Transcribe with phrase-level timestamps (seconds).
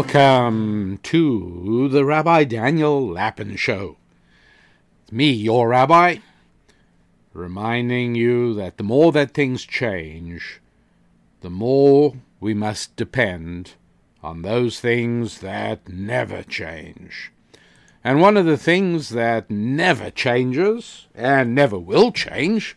[0.00, 3.98] Welcome to the Rabbi Daniel Lapin Show.
[5.02, 6.20] It's me, your rabbi,
[7.34, 10.62] reminding you that the more that things change,
[11.42, 13.74] the more we must depend
[14.22, 17.30] on those things that never change.
[18.02, 22.74] And one of the things that never changes and never will change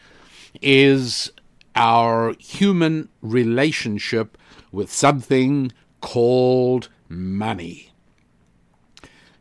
[0.62, 1.32] is
[1.74, 4.38] our human relationship
[4.74, 5.72] with something
[6.02, 7.92] called money.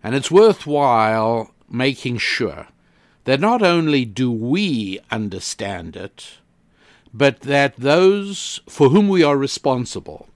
[0.02, 2.68] And it's worthwhile making sure
[3.24, 6.38] that not only do we understand it,
[7.14, 10.28] but that those for whom we are responsible,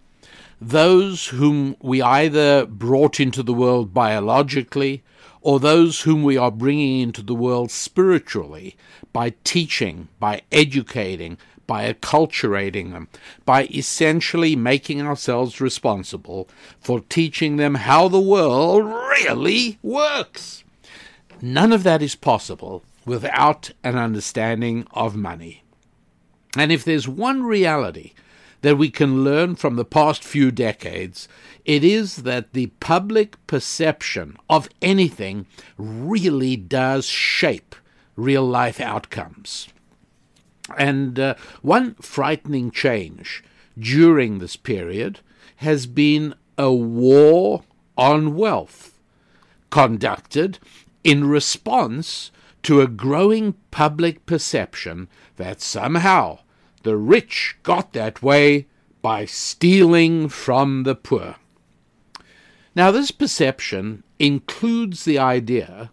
[0.61, 5.03] those whom we either brought into the world biologically
[5.41, 8.77] or those whom we are bringing into the world spiritually
[9.13, 13.09] by teaching, by educating, by acculturating them,
[13.45, 16.49] by essentially making ourselves responsible
[16.81, 20.65] for teaching them how the world really works.
[21.41, 25.63] None of that is possible without an understanding of money.
[26.57, 28.13] And if there's one reality
[28.63, 31.29] that we can learn from the past few decades,
[31.65, 37.75] it is that the public perception of anything really does shape
[38.17, 39.69] real life outcomes.
[40.77, 43.45] And uh, one frightening change
[43.79, 45.21] during this period
[45.57, 47.63] has been a war
[47.97, 48.99] on wealth
[49.71, 50.59] conducted
[51.05, 52.31] in response
[52.63, 56.39] to a growing public perception that somehow
[56.83, 58.67] the rich got that way
[59.03, 61.37] by stealing from the poor.
[62.75, 65.91] Now, this perception includes the idea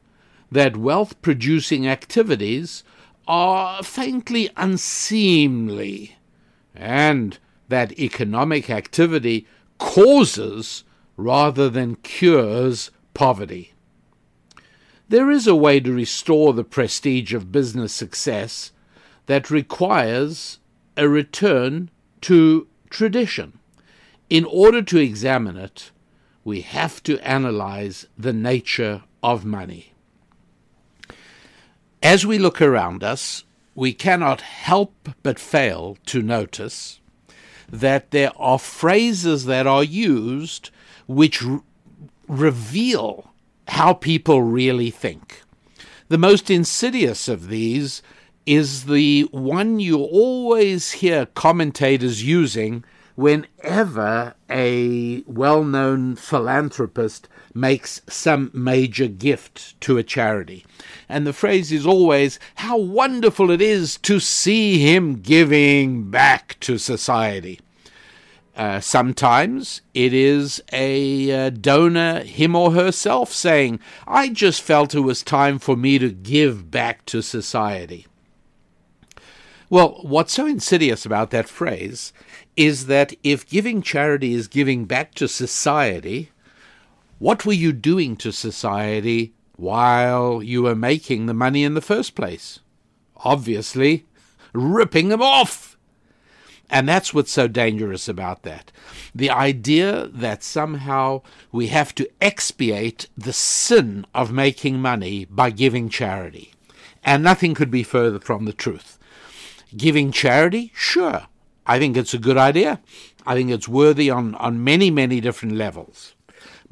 [0.52, 2.84] that wealth producing activities
[3.28, 6.18] are faintly unseemly,
[6.76, 7.38] and
[7.70, 9.48] that economic activity
[9.78, 10.84] causes
[11.18, 13.74] rather than cures poverty.
[15.10, 18.72] There is a way to restore the prestige of business success
[19.26, 20.60] that requires
[20.98, 21.90] a return
[22.22, 23.60] to tradition.
[24.30, 25.92] In order to examine it,
[26.44, 29.93] we have to analyze the nature of money.
[32.04, 37.00] As we look around us, we cannot help but fail to notice
[37.72, 40.70] that there are phrases that are used
[41.08, 41.64] which r-
[42.28, 43.32] reveal
[43.70, 45.44] how people really think.
[46.10, 48.02] The most insidious of these
[48.46, 52.84] is the one you always hear commentators using
[53.16, 60.66] whenever a well known philanthropist makes some major gift to a charity.
[61.08, 66.78] And the phrase is always, How wonderful it is to see him giving back to
[66.78, 67.60] society.
[68.56, 75.00] Uh, sometimes it is a uh, donor, him or herself, saying, I just felt it
[75.00, 78.06] was time for me to give back to society.
[79.72, 82.14] Well, what's so insidious about that phrase
[82.56, 86.30] is that if giving charity is giving back to society,
[87.24, 92.16] what were you doing to society while you were making the money in the first
[92.16, 92.60] place?
[93.16, 94.06] Obviously,
[94.52, 95.78] ripping them off.
[96.70, 98.74] And that's what's so dangerous about that.
[99.16, 105.88] The idea that somehow we have to expiate the sin of making money by giving
[105.88, 106.52] charity.
[107.06, 109.00] And nothing could be further from the truth.
[109.78, 110.74] Giving charity?
[110.76, 111.28] Sure.
[111.66, 112.82] I think it's a good idea.
[113.26, 116.16] I think it's worthy on, on many, many different levels.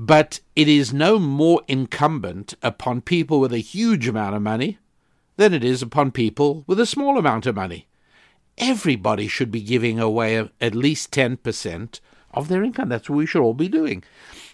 [0.03, 4.79] But it is no more incumbent upon people with a huge amount of money
[5.37, 7.87] than it is upon people with a small amount of money.
[8.57, 11.99] Everybody should be giving away at least 10%
[12.33, 12.89] of their income.
[12.89, 14.03] That's what we should all be doing.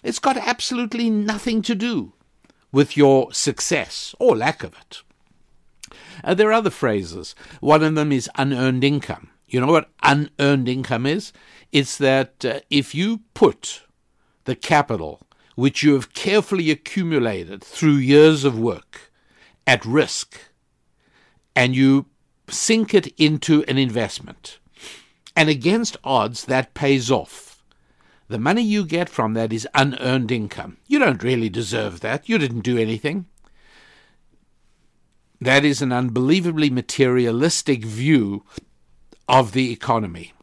[0.02, 2.12] It's got absolutely nothing to do
[2.70, 5.02] with your success or lack of it.
[6.22, 7.34] Uh, there are other phrases.
[7.60, 9.30] One of them is unearned income.
[9.46, 11.32] You know what unearned income is?
[11.72, 13.84] It's that uh, if you put
[14.44, 15.22] the capital
[15.58, 19.10] which you have carefully accumulated through years of work
[19.66, 20.38] at risk
[21.56, 22.06] and you
[22.48, 24.60] sink it into an investment,
[25.34, 27.64] and against odds that pays off.
[28.28, 30.76] The money you get from that is unearned income.
[30.86, 32.28] You don't really deserve that.
[32.28, 33.26] You didn't do anything.
[35.40, 38.44] That is an unbelievably materialistic view
[39.28, 40.34] of the economy.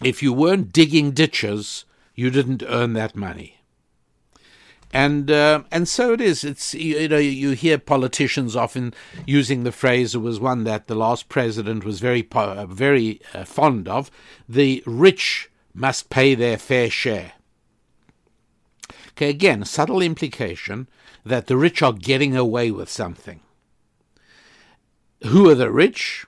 [0.00, 3.58] If you weren't digging ditches, you didn't earn that money.
[4.92, 6.44] And uh, and so it is.
[6.44, 8.92] It's you know you hear politicians often
[9.26, 10.14] using the phrase.
[10.14, 12.28] It was one that the last president was very
[12.66, 14.10] very uh, fond of.
[14.46, 17.32] The rich must pay their fair share.
[19.10, 20.88] Okay, again, subtle implication
[21.24, 23.40] that the rich are getting away with something.
[25.26, 26.26] Who are the rich?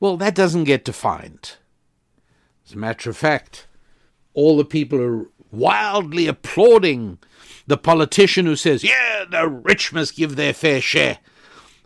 [0.00, 1.56] Well, that doesn't get defined.
[2.66, 3.66] As a matter of fact,
[4.34, 7.18] all the people are wildly applauding
[7.68, 11.18] the politician who says, Yeah, the rich must give their fair share,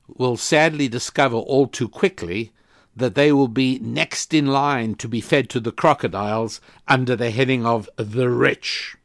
[0.06, 2.52] will sadly discover all too quickly
[2.94, 7.30] that they will be next in line to be fed to the crocodiles under the
[7.30, 8.96] heading of the rich.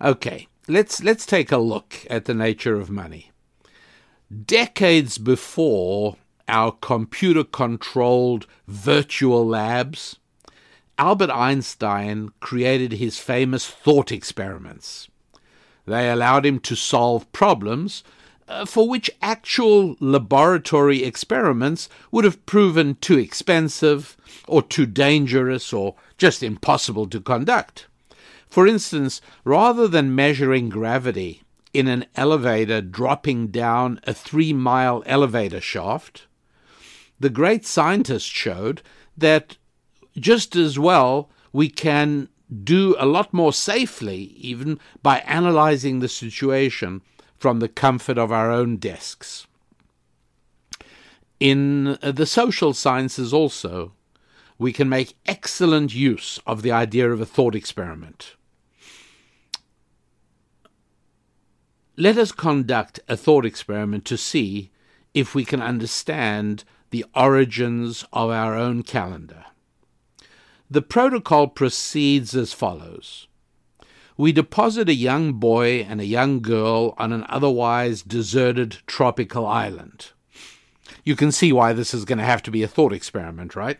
[0.00, 3.30] Okay, let's let's take a look at the nature of money.
[4.44, 6.16] Decades before
[6.48, 10.16] our computer controlled virtual labs,
[10.98, 15.08] Albert Einstein created his famous thought experiments.
[15.86, 18.04] They allowed him to solve problems
[18.48, 25.94] uh, for which actual laboratory experiments would have proven too expensive or too dangerous or
[26.18, 27.86] just impossible to conduct.
[28.48, 31.42] For instance, rather than measuring gravity
[31.72, 36.26] in an elevator dropping down a three mile elevator shaft,
[37.18, 38.82] the great scientist showed
[39.16, 39.56] that
[40.18, 42.28] just as well we can
[42.62, 47.00] do a lot more safely, even by analyzing the situation
[47.38, 49.46] from the comfort of our own desks.
[51.40, 53.92] In uh, the social sciences, also,
[54.58, 58.36] we can make excellent use of the idea of a thought experiment.
[61.96, 64.70] Let us conduct a thought experiment to see
[65.12, 69.44] if we can understand the origins of our own calendar.
[70.70, 73.28] The protocol proceeds as follows.
[74.16, 80.12] We deposit a young boy and a young girl on an otherwise deserted tropical island.
[81.04, 83.78] You can see why this is going to have to be a thought experiment, right?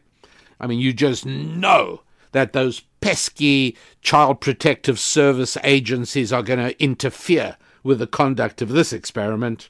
[0.60, 2.02] I mean, you just know
[2.32, 8.70] that those pesky child protective service agencies are going to interfere with the conduct of
[8.70, 9.68] this experiment.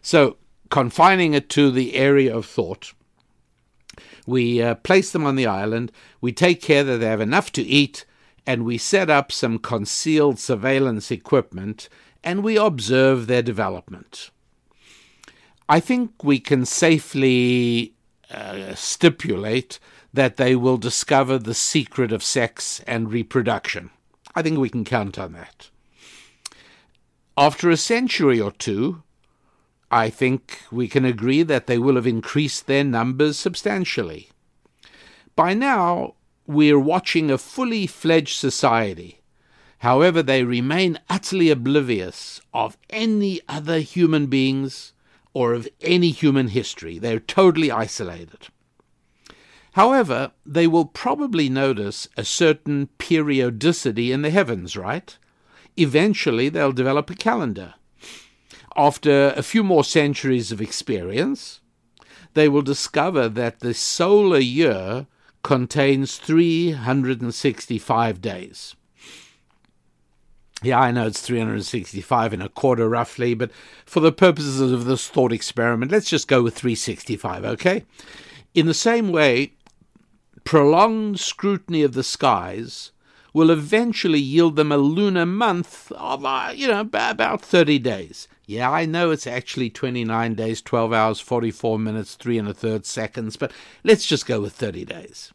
[0.00, 0.38] So,
[0.70, 2.94] confining it to the area of thought,
[4.26, 7.62] we uh, place them on the island, we take care that they have enough to
[7.62, 8.04] eat,
[8.46, 11.88] and we set up some concealed surveillance equipment
[12.22, 14.30] and we observe their development.
[15.68, 17.94] I think we can safely
[18.30, 19.78] uh, stipulate
[20.12, 23.90] that they will discover the secret of sex and reproduction.
[24.34, 25.70] I think we can count on that.
[27.36, 29.02] After a century or two,
[29.90, 34.30] I think we can agree that they will have increased their numbers substantially.
[35.36, 36.14] By now,
[36.46, 39.20] we're watching a fully fledged society.
[39.78, 44.92] However, they remain utterly oblivious of any other human beings
[45.32, 46.98] or of any human history.
[46.98, 48.48] They're totally isolated.
[49.72, 55.18] However, they will probably notice a certain periodicity in the heavens, right?
[55.76, 57.74] Eventually, they'll develop a calendar.
[58.76, 61.60] After a few more centuries of experience,
[62.34, 65.06] they will discover that the solar year
[65.42, 68.74] contains 365 days.
[70.62, 73.50] Yeah, I know it's 365 and a quarter roughly, but
[73.84, 77.84] for the purposes of this thought experiment, let's just go with 365, okay?
[78.54, 79.52] In the same way,
[80.44, 82.92] prolonged scrutiny of the skies
[83.34, 88.28] will eventually yield them a lunar month of, uh, you know, about 30 days.
[88.46, 92.84] Yeah, I know it's actually 29 days, 12 hours, 44 minutes, 3 and a third
[92.84, 93.52] seconds, but
[93.84, 95.32] let's just go with 30 days.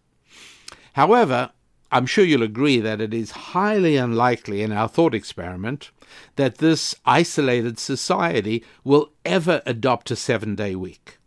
[0.94, 1.52] However,
[1.92, 5.90] I'm sure you'll agree that it is highly unlikely in our thought experiment
[6.36, 11.18] that this isolated society will ever adopt a seven day week.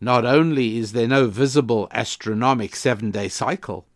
[0.00, 3.86] Not only is there no visible astronomic seven day cycle,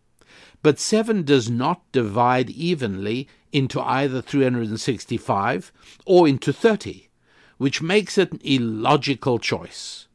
[0.62, 5.72] but seven does not divide evenly into either 365
[6.04, 7.08] or into 30,
[7.56, 10.08] which makes it an illogical choice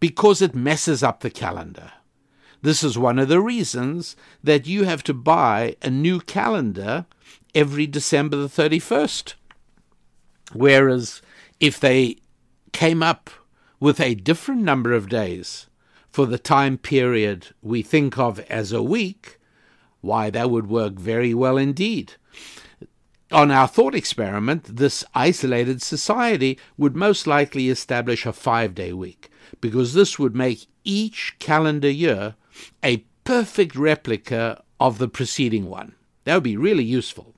[0.00, 1.92] because it messes up the calendar.
[2.62, 7.04] This is one of the reasons that you have to buy a new calendar
[7.54, 9.34] every December the 31st.
[10.54, 11.20] Whereas
[11.60, 12.16] if they
[12.72, 13.28] came up
[13.80, 15.66] with a different number of days
[16.08, 19.38] for the time period we think of as a week,
[20.00, 22.14] why, that would work very well indeed.
[23.32, 29.30] On our thought experiment, this isolated society would most likely establish a five day week,
[29.62, 32.34] because this would make each calendar year
[32.84, 35.94] a perfect replica of the preceding one.
[36.24, 37.34] That would be really useful.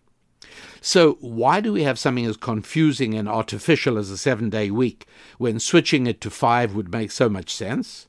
[0.80, 5.06] So, why do we have something as confusing and artificial as a seven day week
[5.38, 8.08] when switching it to five would make so much sense?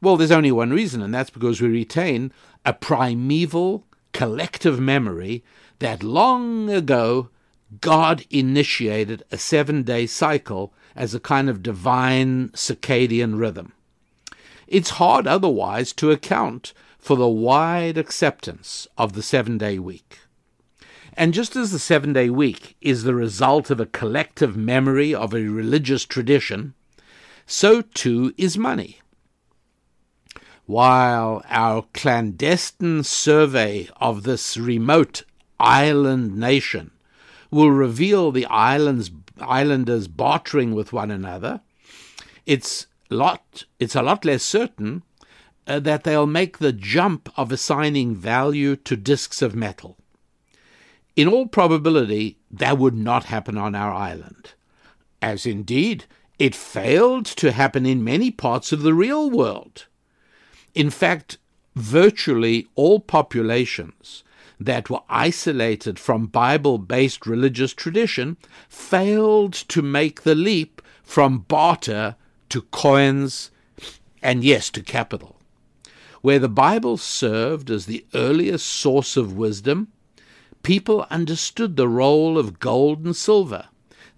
[0.00, 2.32] Well, there's only one reason, and that's because we retain
[2.66, 5.44] a primeval, collective memory
[5.78, 7.30] that long ago
[7.80, 13.72] God initiated a seven day cycle as a kind of divine circadian rhythm.
[14.66, 20.20] It's hard otherwise to account for the wide acceptance of the seven day week.
[21.16, 25.34] And just as the seven day week is the result of a collective memory of
[25.34, 26.74] a religious tradition,
[27.46, 29.00] so too is money.
[30.66, 35.24] While our clandestine survey of this remote
[35.64, 36.90] island nation
[37.50, 41.60] will reveal the islands, islanders bartering with one another,
[42.46, 45.02] it's, lot, it's a lot less certain
[45.66, 49.96] uh, that they'll make the jump of assigning value to disks of metal.
[51.16, 54.52] In all probability, that would not happen on our island,
[55.22, 56.04] as indeed
[56.38, 59.86] it failed to happen in many parts of the real world.
[60.74, 61.38] In fact,
[61.76, 64.24] virtually all populations
[64.64, 68.36] that were isolated from Bible based religious tradition
[68.68, 72.16] failed to make the leap from barter
[72.48, 73.50] to coins
[74.22, 75.36] and, yes, to capital.
[76.22, 79.88] Where the Bible served as the earliest source of wisdom,
[80.62, 83.66] people understood the role of gold and silver.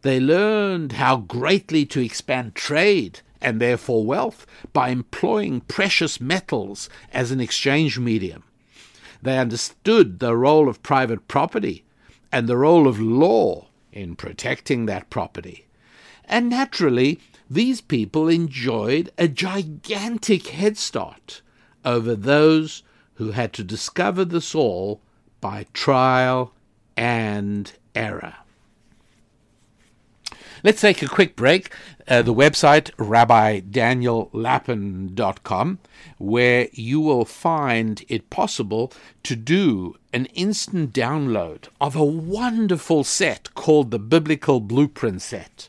[0.02, 7.32] They learned how greatly to expand trade and therefore wealth by employing precious metals as
[7.32, 8.44] an exchange medium.
[9.22, 11.84] They understood the role of private property
[12.32, 15.66] and the role of law in protecting that property.
[16.24, 21.42] And naturally, these people enjoyed a gigantic head start
[21.84, 22.82] over those
[23.14, 25.00] who had to discover this all
[25.40, 26.52] by trial
[26.96, 28.34] and error.
[30.66, 31.70] Let's take a quick break.
[32.08, 35.78] Uh, the website, rabbidaniellapin.com,
[36.18, 38.92] where you will find it possible
[39.22, 45.68] to do an instant download of a wonderful set called the Biblical Blueprint Set.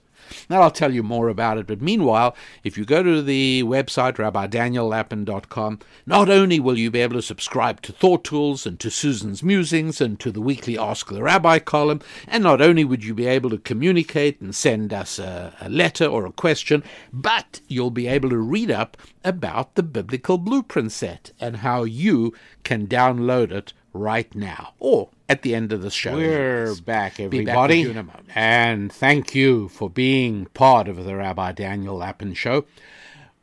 [0.50, 4.16] Now I'll tell you more about it, but meanwhile, if you go to the website
[4.16, 9.44] rabbidaniellapin.com, not only will you be able to subscribe to Thought Tools and to Susan's
[9.44, 13.28] Musings and to the weekly Ask the Rabbi column, and not only would you be
[13.28, 18.08] able to communicate and send us a, a letter or a question, but you'll be
[18.08, 23.74] able to read up about the biblical blueprint set and how you can download it
[23.94, 24.74] right now.
[24.80, 26.16] Or at the end of the show.
[26.16, 27.86] We're back, everybody.
[27.86, 32.66] Be back and thank you for being part of the Rabbi Daniel Lapin Show.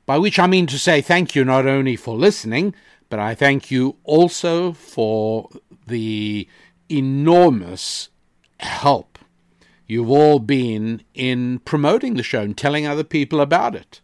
[0.07, 2.75] By which I mean to say thank you not only for listening,
[3.09, 5.49] but I thank you also for
[5.87, 6.49] the
[6.91, 8.11] enormous
[8.61, 9.19] help
[9.87, 14.01] you've all been in promoting the show and telling other people about it.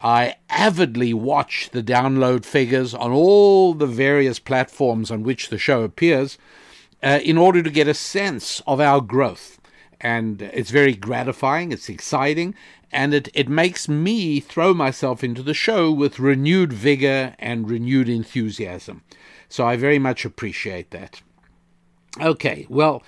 [0.00, 5.82] I avidly watch the download figures on all the various platforms on which the show
[5.82, 6.38] appears
[7.02, 9.60] uh, in order to get a sense of our growth.
[10.00, 12.54] And it's very gratifying, it's exciting,
[12.92, 18.08] and it, it makes me throw myself into the show with renewed vigor and renewed
[18.08, 19.02] enthusiasm.
[19.48, 21.20] So I very much appreciate that.
[22.20, 23.02] Okay, well,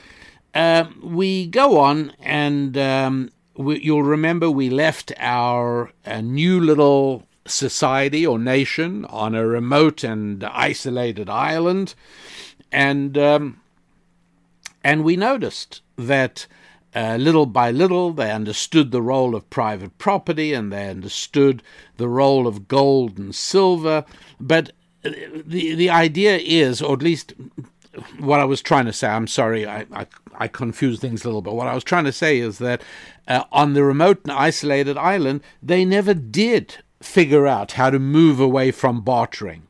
[0.54, 7.26] uh, we go on, and um, we, you'll remember we left our uh, new little
[7.46, 11.94] society or nation on a remote and isolated island,
[12.72, 13.60] and um,
[14.82, 16.46] and we noticed that
[16.94, 21.62] uh, little by little they understood the role of private property and they understood
[21.98, 24.04] the role of gold and silver.
[24.40, 24.70] But
[25.04, 25.10] uh,
[25.46, 27.34] the the idea is, or at least
[28.18, 31.42] what I was trying to say, I'm sorry, I, I, I confused things a little
[31.42, 31.54] bit.
[31.54, 32.82] What I was trying to say is that
[33.26, 38.40] uh, on the remote and isolated island, they never did figure out how to move
[38.40, 39.62] away from bartering.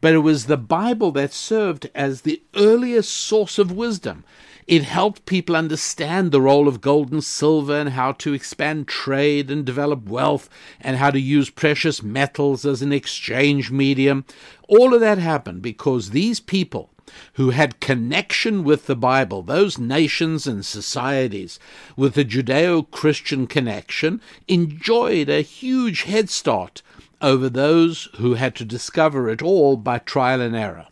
[0.00, 4.24] But it was the Bible that served as the earliest source of wisdom.
[4.66, 9.48] It helped people understand the role of gold and silver and how to expand trade
[9.48, 10.48] and develop wealth
[10.80, 14.24] and how to use precious metals as an exchange medium.
[14.68, 16.90] All of that happened because these people
[17.34, 21.60] who had connection with the Bible, those nations and societies
[21.96, 26.82] with the Judeo Christian connection, enjoyed a huge head start
[27.22, 30.88] over those who had to discover it all by trial and error.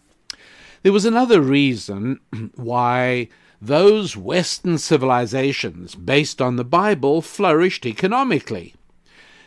[0.85, 2.21] There was another reason
[2.55, 3.29] why
[3.61, 8.75] those Western civilizations based on the Bible flourished economically.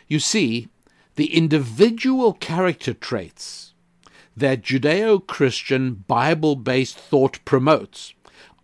[0.06, 0.68] You see,
[1.16, 3.74] the individual character traits
[4.36, 8.14] that Judeo Christian Bible based thought promotes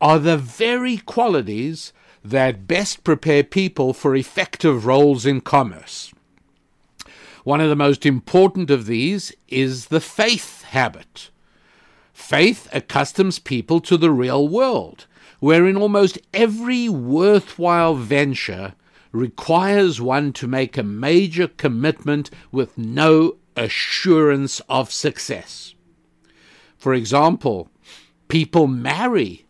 [0.00, 1.92] are the very qualities
[2.24, 6.12] that best prepare people for effective roles in commerce.
[7.42, 11.30] One of the most important of these is the faith habit
[12.14, 15.06] Faith accustoms people to the real world,
[15.44, 18.72] wherein almost every worthwhile venture
[19.12, 25.74] requires one to make a major commitment with no assurance of success.
[26.78, 27.68] For example,
[28.28, 29.44] people marry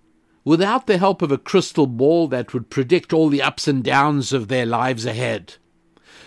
[0.44, 4.32] without the help of a crystal ball that would predict all the ups and downs
[4.32, 5.54] of their lives ahead.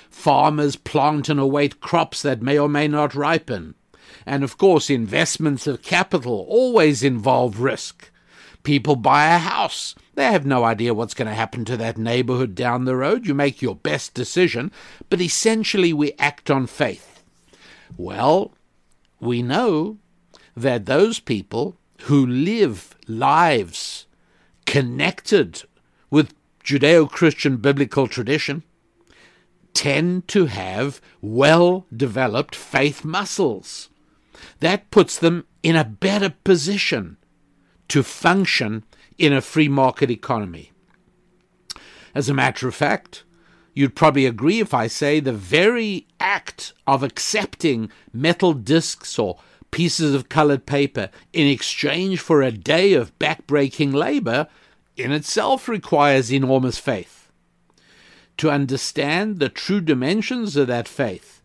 [0.09, 3.75] Farmers plant and await crops that may or may not ripen.
[4.25, 8.11] And of course, investments of capital always involve risk.
[8.67, 9.95] People buy a house.
[10.15, 13.25] They have no idea what's going to happen to that neighborhood down the road.
[13.25, 14.73] You make your best decision,
[15.09, 17.23] but essentially we act on faith.
[17.95, 18.51] Well,
[19.21, 19.99] we know
[20.53, 24.05] that those people who live lives
[24.65, 25.63] connected
[26.09, 28.63] with Judeo Christian biblical tradition
[29.73, 33.87] tend to have well developed faith muscles.
[34.59, 37.15] That puts them in a better position
[37.89, 38.83] to function
[39.17, 40.71] in a free market economy.
[42.13, 43.23] As a matter of fact,
[43.73, 49.39] you'd probably agree if I say the very act of accepting metal discs or
[49.71, 54.47] pieces of colored paper in exchange for a day of backbreaking labor
[54.95, 57.17] in itself requires enormous faith
[58.37, 61.41] to understand the true dimensions of that faith,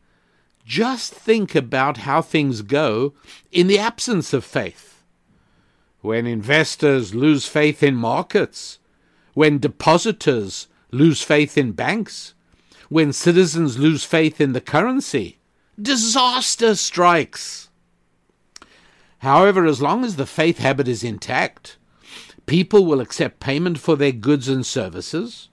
[0.65, 3.15] just think about how things go
[3.51, 4.92] in the absence of faith.
[6.03, 8.79] When investors lose faith in markets,
[9.35, 12.35] when depositors lose faith in banks,
[12.91, 15.39] when citizens lose faith in the currency,
[15.81, 17.71] disaster strikes.
[19.19, 21.79] However, as long as the faith habit is intact,
[22.45, 25.49] people will accept payment for their goods and services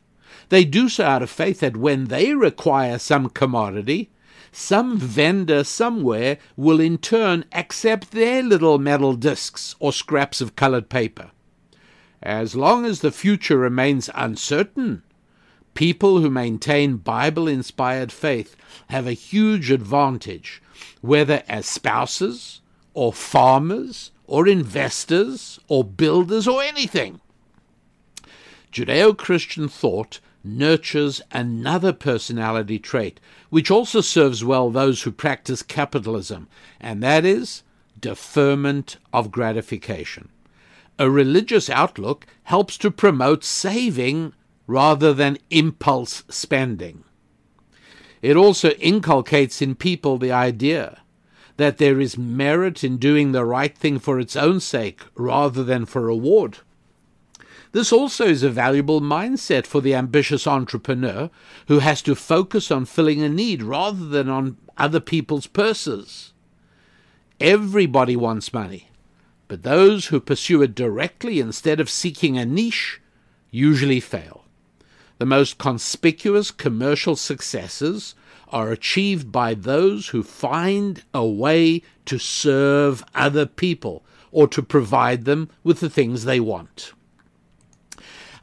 [0.50, 4.10] they do so out of faith that when they require some commodity,
[4.52, 10.90] some vendor somewhere will in turn accept their little metal discs or scraps of colored
[10.90, 11.32] paper.
[12.22, 15.04] As long as the future remains uncertain,
[15.74, 18.56] people who maintain Bible inspired faith
[18.90, 20.62] have a huge advantage,
[21.02, 22.62] whether as spouses,
[22.94, 27.22] or farmers, or investors, or builders, or anything.
[28.72, 36.48] Judeo Christian thought nurtures another personality trait, which also serves well those who practice capitalism,
[36.80, 37.64] and that is
[38.00, 40.30] deferment of gratification.
[40.98, 44.34] A religious outlook helps to promote saving
[44.68, 47.04] rather than impulse spending.
[48.22, 51.02] It also inculcates in people the idea
[51.58, 55.86] that there is merit in doing the right thing for its own sake rather than
[55.86, 56.60] for reward.
[57.72, 61.30] This also is a valuable mindset for the ambitious entrepreneur
[61.68, 66.34] who has to focus on filling a need rather than on other people's purses.
[67.40, 68.90] Everybody wants money,
[69.48, 73.02] but those who pursue it directly instead of seeking a niche
[73.52, 74.46] usually fail.
[75.20, 78.16] The most conspicuous commercial successes
[78.48, 85.26] are achieved by those who find a way to serve other people or to provide
[85.26, 86.94] them with the things they want.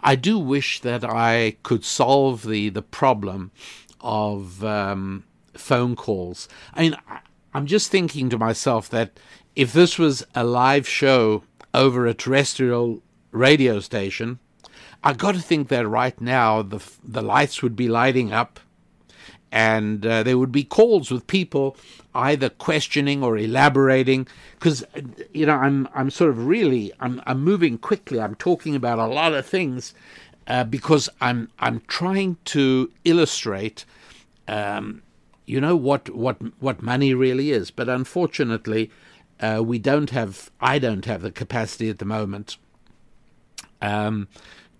[0.01, 3.51] I do wish that I could solve the the problem
[4.01, 6.49] of um, phone calls.
[6.75, 6.97] I mean,
[7.55, 9.19] I'm just thinking to myself that
[9.55, 14.39] if this was a live show over a terrestrial radio station,
[15.03, 18.61] I got to think that right now the the lights would be lighting up
[19.53, 21.77] and uh, there would be calls with people
[22.15, 24.85] either questioning or elaborating because
[25.33, 28.21] you know I'm I'm sort of really I'm I'm moving quickly.
[28.21, 29.95] I'm talking about a lot of things
[30.47, 33.85] uh, because I'm I'm trying to illustrate
[34.49, 35.03] um,
[35.47, 37.71] you know what what what money really is.
[37.71, 38.91] But unfortunately
[39.41, 42.57] uh, we don't have I don't have the capacity at the moment
[43.83, 44.29] um,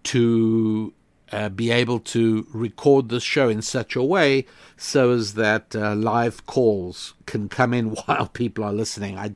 [0.05, 0.93] to
[1.33, 5.95] uh, be able to record this show in such a way so as that uh,
[5.95, 9.19] live calls can come in while people are listening.
[9.19, 9.35] I,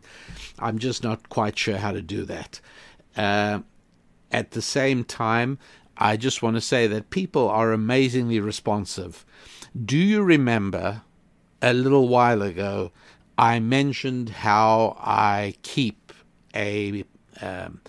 [0.58, 2.60] I'm just not quite sure how to do that.
[3.16, 3.60] Uh,
[4.30, 5.58] at the same time,
[5.96, 9.26] I just want to say that people are amazingly responsive.
[9.84, 11.02] Do you remember
[11.60, 12.92] a little while ago
[13.40, 16.12] I mentioned how I keep
[16.54, 17.04] a
[17.40, 17.80] um,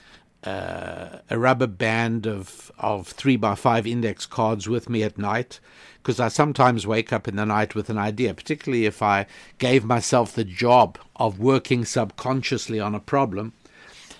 [0.43, 5.59] uh, a rubber band of of three by five index cards with me at night
[6.01, 9.27] because I sometimes wake up in the night with an idea, particularly if I
[9.59, 13.53] gave myself the job of working subconsciously on a problem.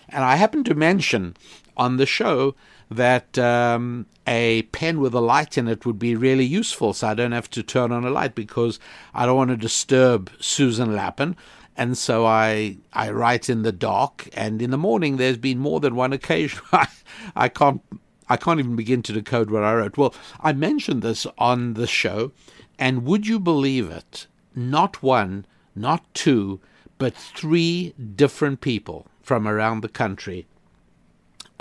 [0.10, 1.36] And I happen to mention
[1.76, 2.54] on the show
[2.92, 7.14] that um, a pen with a light in it would be really useful so I
[7.14, 8.80] don't have to turn on a light because
[9.14, 11.38] I don't want to disturb Susan Lapin
[11.78, 14.30] and so I I write in the dark.
[14.34, 16.88] And in the morning, there's been more than one occasion I,
[17.36, 17.82] I can't
[18.30, 19.98] I can't even begin to decode what I wrote.
[19.98, 22.32] Well, I mentioned this on the show,
[22.80, 24.28] and would you believe it?
[24.56, 26.60] Not one, not two,
[26.98, 30.46] but three different people from around the country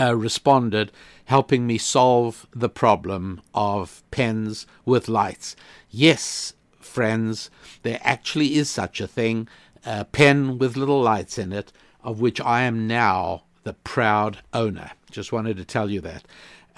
[0.01, 0.91] uh, responded,
[1.27, 5.55] helping me solve the problem of pens with lights.
[5.91, 7.51] Yes, friends,
[7.83, 9.47] there actually is such a thing
[9.85, 14.93] a pen with little lights in it, of which I am now the proud owner.
[15.11, 16.25] Just wanted to tell you that.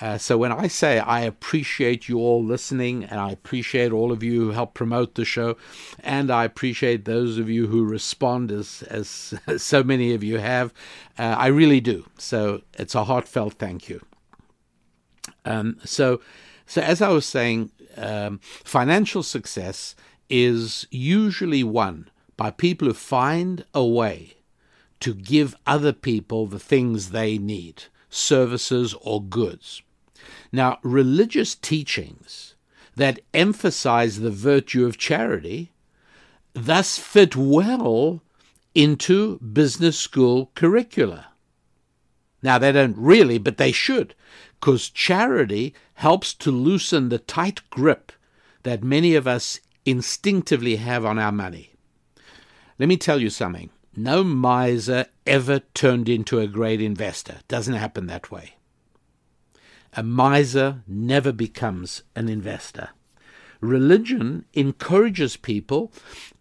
[0.01, 4.23] Uh, so when I say I appreciate you all listening, and I appreciate all of
[4.23, 5.57] you who help promote the show,
[6.01, 10.73] and I appreciate those of you who respond as as, so many of you have,
[11.19, 12.07] uh, I really do.
[12.19, 14.01] So it's a heartfelt thank you.
[15.45, 16.21] Um, so,
[16.67, 19.95] so as I was saying, um, financial success
[20.29, 24.35] is usually won by people who find a way
[25.01, 29.83] to give other people the things they need, services or goods.
[30.53, 32.55] Now, religious teachings
[32.95, 35.73] that emphasize the virtue of charity
[36.55, 38.23] thus fit well
[38.75, 41.29] into business school curricula.
[42.42, 44.14] Now, they don't really, but they should,
[44.61, 48.12] because charity helps to loosen the tight grip
[48.62, 51.71] that many of us instinctively have on our money.
[52.83, 53.71] Let me tell you something.
[53.95, 57.37] No miser ever turned into a great investor.
[57.47, 58.55] Doesn't happen that way.
[59.92, 62.88] A miser never becomes an investor.
[63.61, 65.92] Religion encourages people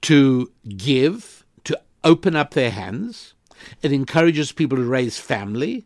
[0.01, 3.36] to give, to open up their hands.
[3.84, 5.86] It encourages people to raise family,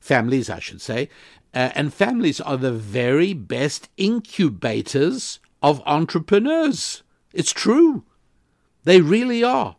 [0.00, 1.08] families, I should say,
[1.54, 7.04] uh, and families are the very best incubators of entrepreneurs.
[7.32, 8.02] It's true.
[8.82, 9.76] They really are.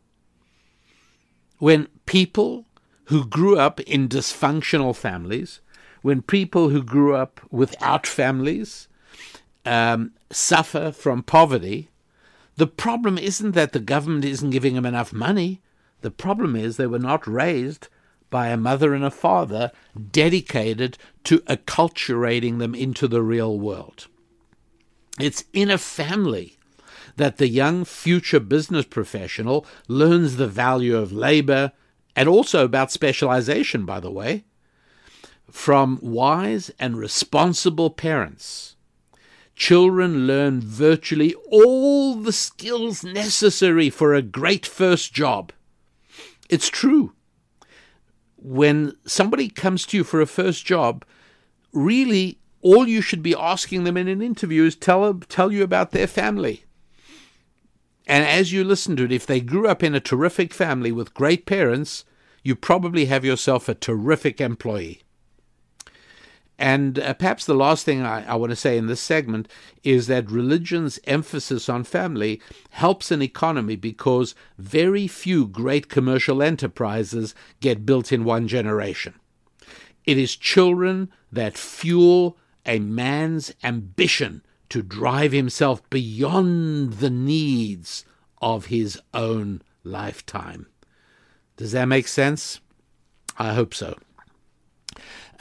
[1.58, 2.66] When people
[3.06, 5.62] who grew up in dysfunctional families
[6.06, 8.88] when people who grew up without families
[9.66, 11.90] um, suffer from poverty,
[12.58, 15.64] the problem isn't that the government isn't giving them enough money.
[16.02, 17.88] The problem is they were not raised
[18.30, 19.72] by a mother and a father
[20.12, 24.06] dedicated to acculturating them into the real world.
[25.20, 26.55] It's in a family
[27.18, 31.72] that the young future business professional learns the value of labor
[32.16, 34.44] and also about specialization, by the way
[35.56, 38.76] from wise and responsible parents.
[39.56, 45.54] Children learn virtually all the skills necessary for a great first job.
[46.50, 47.14] It's true.
[48.36, 51.06] When somebody comes to you for a first job,
[51.72, 55.92] really all you should be asking them in an interview is tell, tell you about
[55.92, 56.65] their family.
[58.08, 61.14] And as you listen to it, if they grew up in a terrific family with
[61.14, 62.06] great parents,
[62.44, 65.02] you probably have yourself a terrific employee.
[66.58, 69.50] And uh, perhaps the last thing I, I, want to say in this segment
[69.84, 77.36] is that religion's emphasis on family helps an economy because very few great commercial enterprises
[77.60, 79.16] get built in one generation.
[80.06, 88.06] It is children that fuel a man's ambition to drive himself beyond the needs
[88.42, 90.68] of his own lifetime.
[91.58, 92.60] Does that make sense?
[93.38, 93.98] I hope so.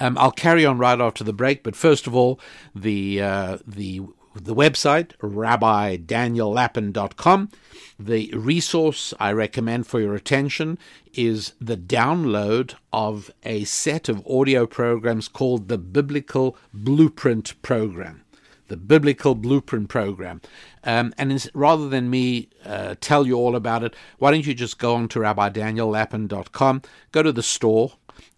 [0.01, 2.41] Um, I'll carry on right after the break, but first of all,
[2.75, 4.03] the uh, the
[4.35, 7.51] the website rabbidaniellapin.com.
[7.99, 10.79] The resource I recommend for your attention
[11.13, 18.24] is the download of a set of audio programs called the Biblical Blueprint Program.
[18.69, 20.41] The Biblical Blueprint Program.
[20.83, 24.79] Um, and rather than me uh, tell you all about it, why don't you just
[24.79, 27.93] go on to rabbidaniellapin.com, go to the store,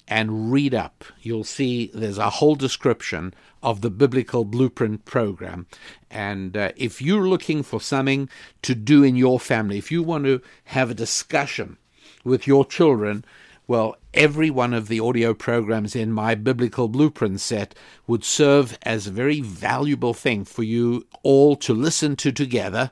[0.08, 1.04] and read up.
[1.20, 5.66] You'll see there's a whole description of the biblical blueprint program.
[6.10, 8.28] And uh, if you're looking for something
[8.62, 11.76] to do in your family, if you want to have a discussion
[12.24, 13.24] with your children,
[13.68, 17.74] well, every one of the audio programs in my biblical blueprint set
[18.06, 22.90] would serve as a very valuable thing for you all to listen to together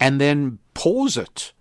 [0.00, 1.52] and then pause it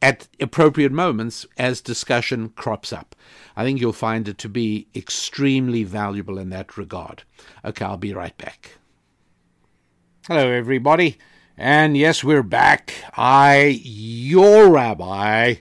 [0.00, 3.14] at appropriate moments as discussion crops up.
[3.56, 7.24] I think you'll find it to be extremely valuable in that regard.
[7.64, 8.78] Okay, I'll be right back.
[10.28, 11.18] Hello, everybody.
[11.56, 12.94] And yes, we're back.
[13.16, 15.56] I, your rabbi,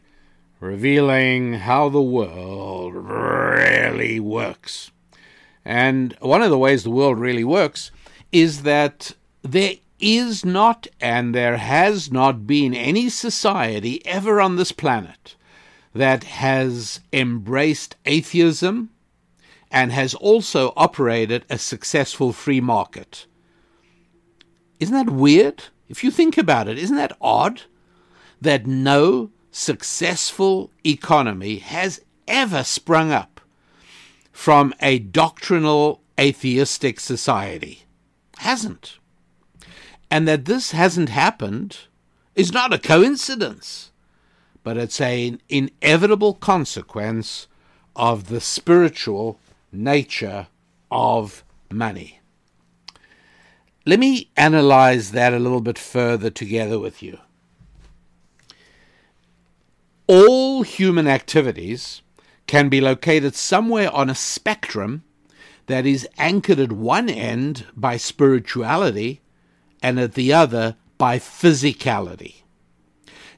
[0.59, 4.91] revealing how the world really works.
[5.63, 7.91] And one of the ways the world really works
[8.31, 14.71] is that there is not and there has not been any society ever on this
[14.71, 15.35] planet
[15.93, 18.89] that has embraced atheism
[19.71, 23.25] and has also operated a successful free market.
[24.79, 25.63] Isn't that weird?
[25.89, 27.63] If you think about it, isn't that odd
[28.39, 33.41] that no successful economy has ever sprung up
[34.31, 37.83] from a doctrinal atheistic society?
[38.37, 38.99] Hasn't.
[40.11, 41.79] And that this hasn't happened
[42.35, 43.91] is not a coincidence,
[44.63, 47.47] but it's an inevitable consequence
[47.95, 49.39] of the spiritual
[49.71, 50.47] nature
[50.91, 52.19] of money.
[53.87, 57.17] Let me analyze that a little bit further together with you.
[60.07, 62.01] All human activities
[62.47, 65.03] can be located somewhere on a spectrum
[65.65, 69.21] that is anchored at one end by spirituality
[69.83, 72.43] and at the other by physicality.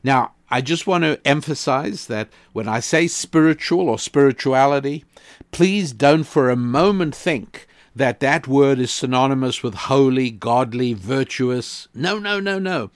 [0.04, 5.06] Now, I just want to emphasize that when I say spiritual or spirituality,
[5.52, 7.68] please don't for a moment think
[8.00, 11.90] that that word is synonymous with holy, godly, virtuous.
[11.94, 12.92] No, no, no, no.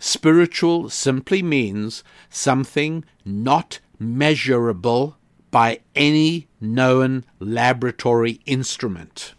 [0.00, 5.16] Spiritual simply means something not measurable
[5.52, 9.34] by any known laboratory instrument.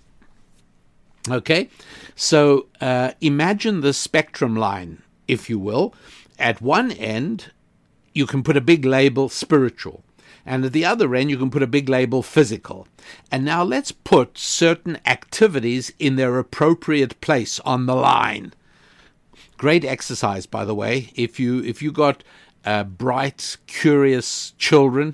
[1.29, 1.69] Okay?
[2.15, 5.93] So uh, imagine the spectrum line, if you will.
[6.39, 7.51] At one end,
[8.13, 10.01] you can put a big label spiritual.
[10.49, 12.88] And at the other end, you can put a big label physical.
[13.31, 18.53] And now let's put certain activities in their appropriate place on the line.
[19.57, 21.12] Great exercise, by the way.
[21.13, 22.23] If you if you got
[22.65, 25.13] uh, bright, curious children,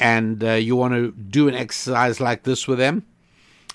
[0.00, 3.06] and uh, you want to do an exercise like this with them,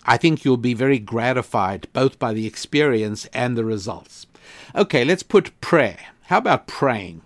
[0.05, 4.27] I think you'll be very gratified both by the experience and the results.
[4.75, 5.99] Okay, let's put prayer.
[6.23, 7.21] How about praying?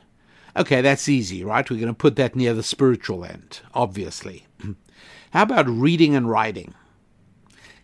[0.60, 1.70] Okay, that's easy, right?
[1.70, 4.46] We're going to put that near the spiritual end, obviously.
[5.32, 6.74] How about reading and writing?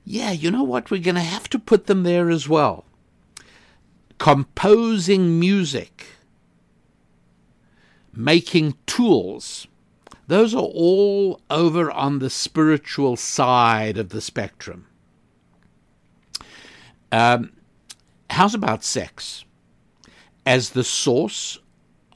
[0.04, 0.92] Yeah, you know what?
[0.92, 2.84] We're going to have to put them there as well.
[4.18, 6.06] Composing music,
[8.14, 9.68] making tools,
[10.28, 14.88] those are all over on the spiritual side of the spectrum.
[17.10, 17.54] Um,
[18.30, 19.46] how's about sex?
[20.46, 21.58] As the source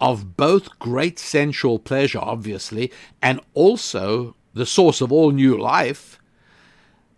[0.01, 6.19] of both great sensual pleasure, obviously, and also the source of all new life,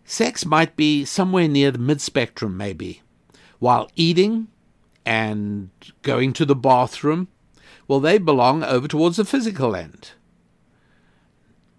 [0.04, 3.02] sex might be somewhere near the mid spectrum, maybe,
[3.58, 4.48] while eating
[5.04, 5.70] and
[6.02, 7.28] going to the bathroom,
[7.88, 10.12] well, they belong over towards the physical end.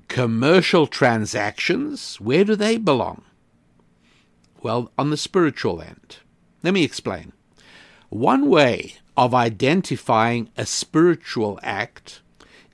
[0.08, 3.24] Commercial transactions, where do they belong?
[4.62, 6.18] Well, on the spiritual end.
[6.62, 7.34] Let me explain.
[8.10, 12.22] One way of identifying a spiritual act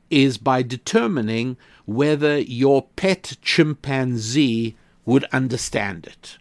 [0.10, 4.76] is by determining whether your pet chimpanzee
[5.06, 6.38] would understand it.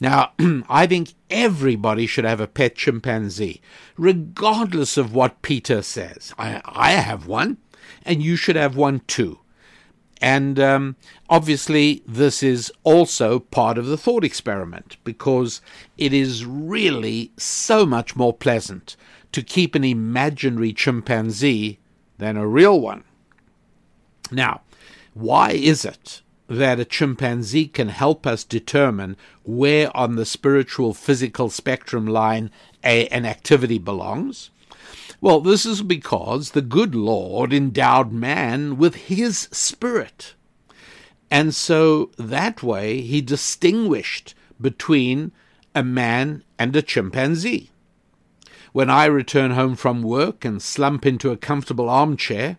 [0.00, 0.32] Now,
[0.68, 3.60] I think everybody should have a pet chimpanzee,
[3.96, 6.32] regardless of what Peter says.
[6.38, 7.58] I, I have one,
[8.04, 9.40] and you should have one too.
[10.20, 10.96] And um,
[11.28, 15.60] obviously, this is also part of the thought experiment because
[15.96, 18.96] it is really so much more pleasant
[19.32, 21.78] to keep an imaginary chimpanzee
[22.18, 23.04] than a real one.
[24.30, 24.62] Now,
[25.14, 31.50] why is it that a chimpanzee can help us determine where on the spiritual physical
[31.50, 32.50] spectrum line
[32.82, 34.50] a, an activity belongs?
[35.20, 40.34] Well, this is because the good Lord endowed man with his spirit.
[41.30, 45.32] And so that way he distinguished between
[45.74, 47.70] a man and a chimpanzee.
[48.72, 52.58] When I return home from work and slump into a comfortable armchair,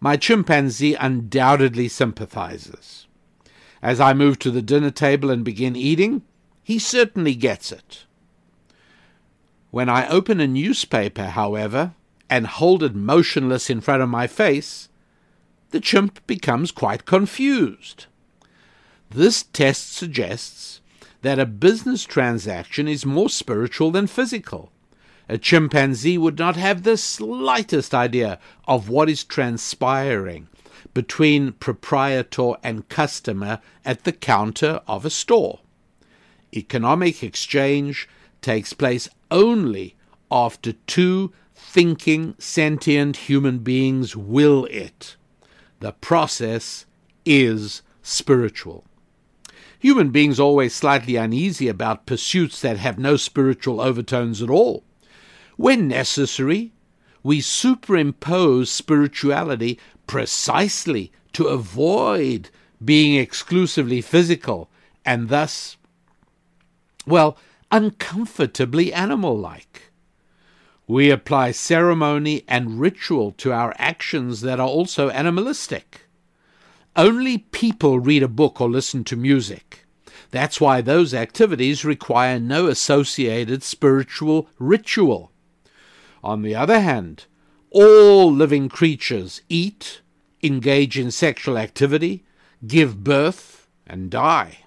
[0.00, 3.06] my chimpanzee undoubtedly sympathizes.
[3.82, 6.22] As I move to the dinner table and begin eating,
[6.62, 8.04] he certainly gets it.
[9.70, 11.94] When I open a newspaper, however,
[12.30, 14.88] and hold it motionless in front of my face,
[15.70, 18.06] the chimp becomes quite confused.
[19.10, 20.80] This test suggests
[21.22, 24.72] that a business transaction is more spiritual than physical.
[25.28, 30.48] A chimpanzee would not have the slightest idea of what is transpiring
[30.94, 35.60] between proprietor and customer at the counter of a store.
[36.54, 38.08] Economic exchange
[38.40, 39.96] takes place only
[40.30, 45.16] after two thinking, sentient human beings will it.
[45.80, 46.86] The process
[47.24, 48.84] is spiritual.
[49.78, 54.84] Human beings are always slightly uneasy about pursuits that have no spiritual overtones at all.
[55.56, 56.72] When necessary,
[57.22, 62.50] we superimpose spirituality precisely to avoid
[62.84, 64.70] being exclusively physical
[65.04, 65.76] and thus,
[67.06, 67.36] well,
[67.70, 69.92] uncomfortably animal like.
[70.86, 76.08] We apply ceremony and ritual to our actions that are also animalistic.
[76.96, 79.84] Only people read a book or listen to music.
[80.30, 85.30] That's why those activities require no associated spiritual ritual.
[86.24, 87.26] On the other hand,
[87.70, 90.00] all living creatures eat,
[90.42, 92.24] engage in sexual activity,
[92.66, 94.64] give birth, and die.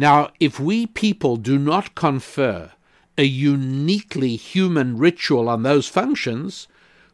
[0.00, 2.72] Now, if we people do not confer
[3.18, 6.68] a uniquely human ritual on those functions,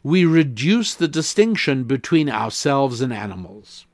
[0.05, 3.87] we reduce the distinction between ourselves and animals.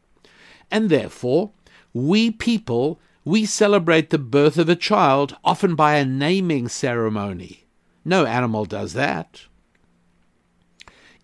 [0.71, 1.53] And therefore,
[1.95, 7.65] we people, we celebrate the birth of a child often by a naming ceremony.
[8.05, 9.47] No animal does that.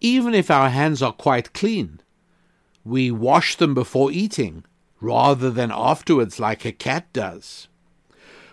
[0.01, 2.01] Even if our hands are quite clean,
[2.83, 4.65] we wash them before eating
[5.01, 7.69] rather than afterwards like a cat does.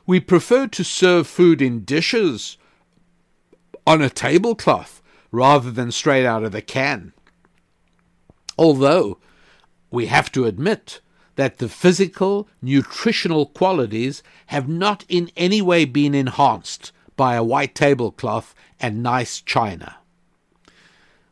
[0.06, 2.58] We prefer to serve food in dishes
[3.88, 7.14] on a tablecloth rather than straight out of the can.
[8.58, 9.18] Although
[9.92, 11.02] we have to admit
[11.36, 17.76] that the physical, nutritional qualities have not in any way been enhanced by a white
[17.76, 19.98] tablecloth and nice china.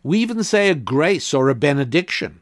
[0.02, 2.42] We even say a grace or a benediction.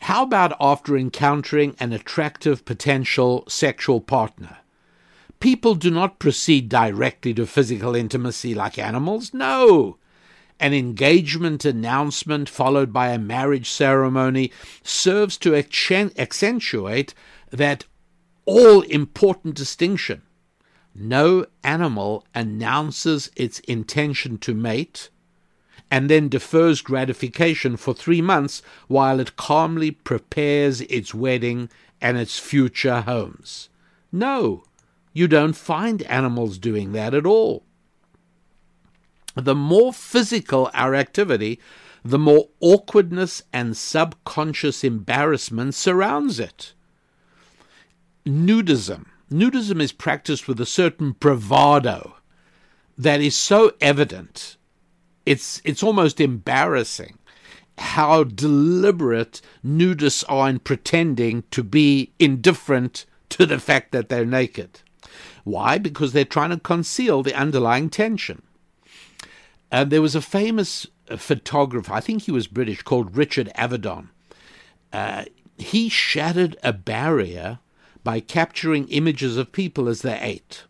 [0.00, 4.58] How about after encountering an attractive potential sexual partner?
[5.40, 9.32] People do not proceed directly to physical intimacy like animals.
[9.34, 9.98] No!
[10.58, 17.14] An engagement announcement followed by a marriage ceremony serves to accentuate
[17.50, 17.84] that
[18.46, 20.22] all important distinction.
[20.94, 25.10] No animal announces its intention to mate
[25.90, 31.68] and then defers gratification for three months while it calmly prepares its wedding
[32.00, 33.68] and its future homes.
[34.12, 34.64] No,
[35.12, 37.64] you don't find animals doing that at all.
[39.34, 41.60] The more physical our activity,
[42.04, 46.72] the more awkwardness and subconscious embarrassment surrounds it.
[48.24, 49.06] Nudism.
[49.30, 52.16] Nudism is practiced with a certain bravado
[52.98, 54.56] that is so evident,
[55.26, 57.18] it's, it's almost embarrassing
[57.78, 64.80] how deliberate nudists are in pretending to be indifferent to the fact that they're naked.
[65.44, 65.78] Why?
[65.78, 68.42] Because they're trying to conceal the underlying tension.
[69.70, 74.08] And there was a famous uh, photographer, I think he was British, called Richard Avedon.
[74.92, 75.24] Uh,
[75.56, 77.60] he shattered a barrier
[78.02, 80.64] by capturing images of people as they ate.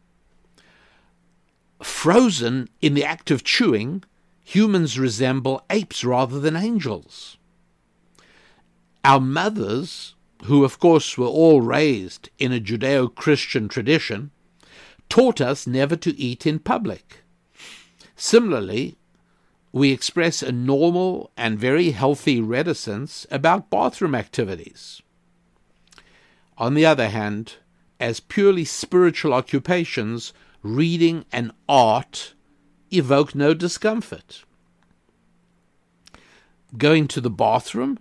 [1.82, 4.04] Frozen in the act of chewing,
[4.50, 7.36] humans resemble apes rather than angels.
[9.04, 14.32] Our mothers, who of course were all raised in a Judeo Christian tradition,
[15.08, 17.18] taught us never to eat in public.
[18.16, 18.96] Similarly,
[19.70, 25.00] we express a normal and very healthy reticence about bathroom activities.
[26.58, 27.54] On the other hand,
[28.00, 30.32] as purely spiritual occupations,
[30.64, 32.34] reading and art
[32.92, 34.44] evoke no discomfort.
[36.76, 37.98] Going to the bathroom?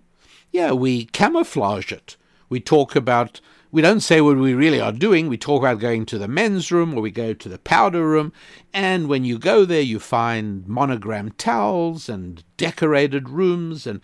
[0.52, 2.18] Yeah, we camouflage it.
[2.50, 5.28] We talk about we don't say what we really are doing.
[5.28, 8.34] We talk about going to the men's room or we go to the powder room.
[8.74, 14.02] And when you go there, you find monogrammed towels and decorated rooms and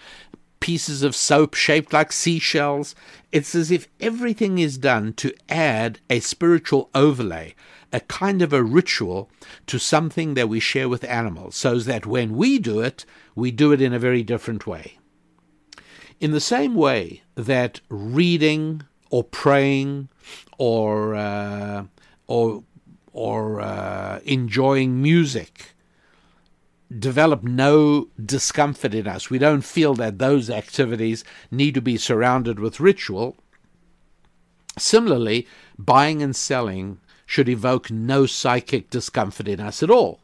[0.60, 2.94] pieces of soap shaped like seashells.
[3.32, 7.56] It's as if everything is done to add a spiritual overlay,
[7.96, 9.30] a kind of a ritual
[9.68, 13.72] to something that we share with animals, so that when we do it, we do
[13.72, 14.98] it in a very different way.
[16.20, 20.10] In the same way that reading, or praying
[20.58, 21.86] or uh,
[22.28, 22.64] or
[23.14, 25.74] or uh, enjoying music
[27.00, 29.30] develop no discomfort in us.
[29.30, 33.38] We don't feel that those activities need to be surrounded with ritual.
[34.78, 40.20] Similarly, buying and selling should evoke no psychic discomfort in us at all.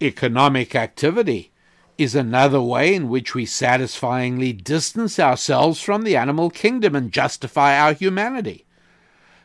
[0.00, 1.50] Economic activity
[1.98, 7.78] is another way in which we satisfyingly distance ourselves from the animal kingdom and justify
[7.78, 8.64] our humanity.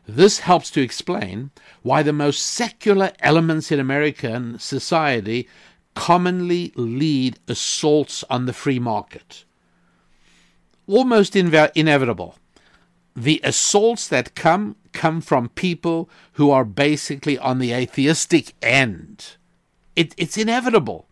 [0.08, 1.52] This helps to explain
[1.84, 5.48] why the most secular elements in American society
[5.96, 9.46] commonly lead assaults on the free market.
[10.88, 12.36] Almost inve- inevitable.
[13.16, 19.38] the assaults that come come from people who are basically on the atheistic end.
[19.96, 21.08] It, it's inevitable.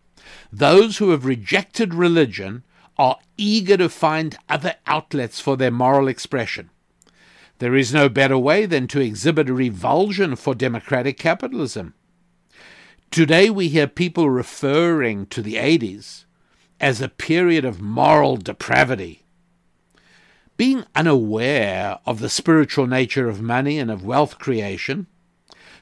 [0.52, 2.64] Those who have rejected religion
[2.98, 6.70] are eager to find other outlets for their moral expression.
[7.58, 11.94] There is no better way than to exhibit a revulsion for democratic capitalism.
[13.10, 16.24] Today we hear people referring to the 80s
[16.80, 19.24] as a period of moral depravity.
[20.60, 25.06] Being unaware of the spiritual nature of money and of wealth creation,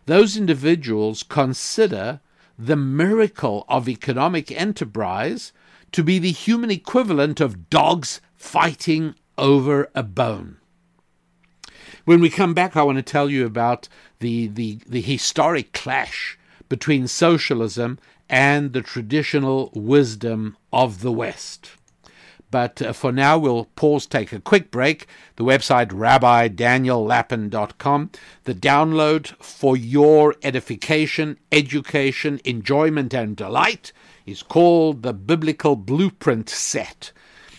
[0.06, 2.20] those individuals consider
[2.56, 5.52] the miracle of economic enterprise
[5.90, 10.58] to be the human equivalent of dogs fighting over a bone.
[12.04, 13.88] When we come back, I want to tell you about
[14.20, 17.98] the, the, the historic clash between socialism
[18.30, 21.72] and the traditional wisdom of the West.
[22.50, 25.06] But uh, for now, we'll pause, take a quick break.
[25.36, 28.10] The website rabbidaniellapin.com.
[28.44, 33.92] The download for your edification, education, enjoyment, and delight
[34.24, 37.12] is called the Biblical Blueprint Set.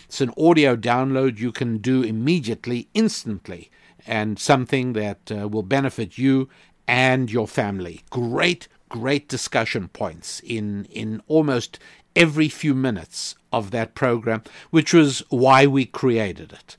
[0.04, 3.70] It's an audio download you can do immediately, instantly,
[4.06, 6.48] and something that uh, will benefit you
[6.88, 8.00] and your family.
[8.10, 11.78] Great, great discussion points in, in almost
[12.14, 16.76] every few minutes of that program, which was why we created it.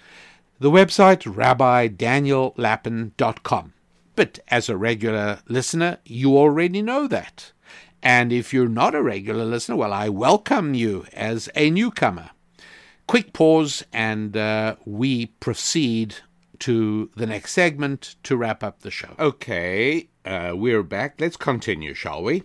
[0.59, 3.73] The website, rabbidaniellapin.com.
[4.15, 7.51] But as a regular listener, you already know that.
[8.03, 12.31] And if you're not a regular listener, well, I welcome you as a newcomer.
[13.07, 16.15] Quick pause, and uh, we proceed
[16.59, 19.15] to the next segment to wrap up the show.
[19.19, 21.19] Okay, uh, we're back.
[21.19, 22.43] Let's continue, shall we?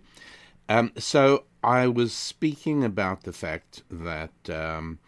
[0.68, 5.00] Um, so I was speaking about the fact that um,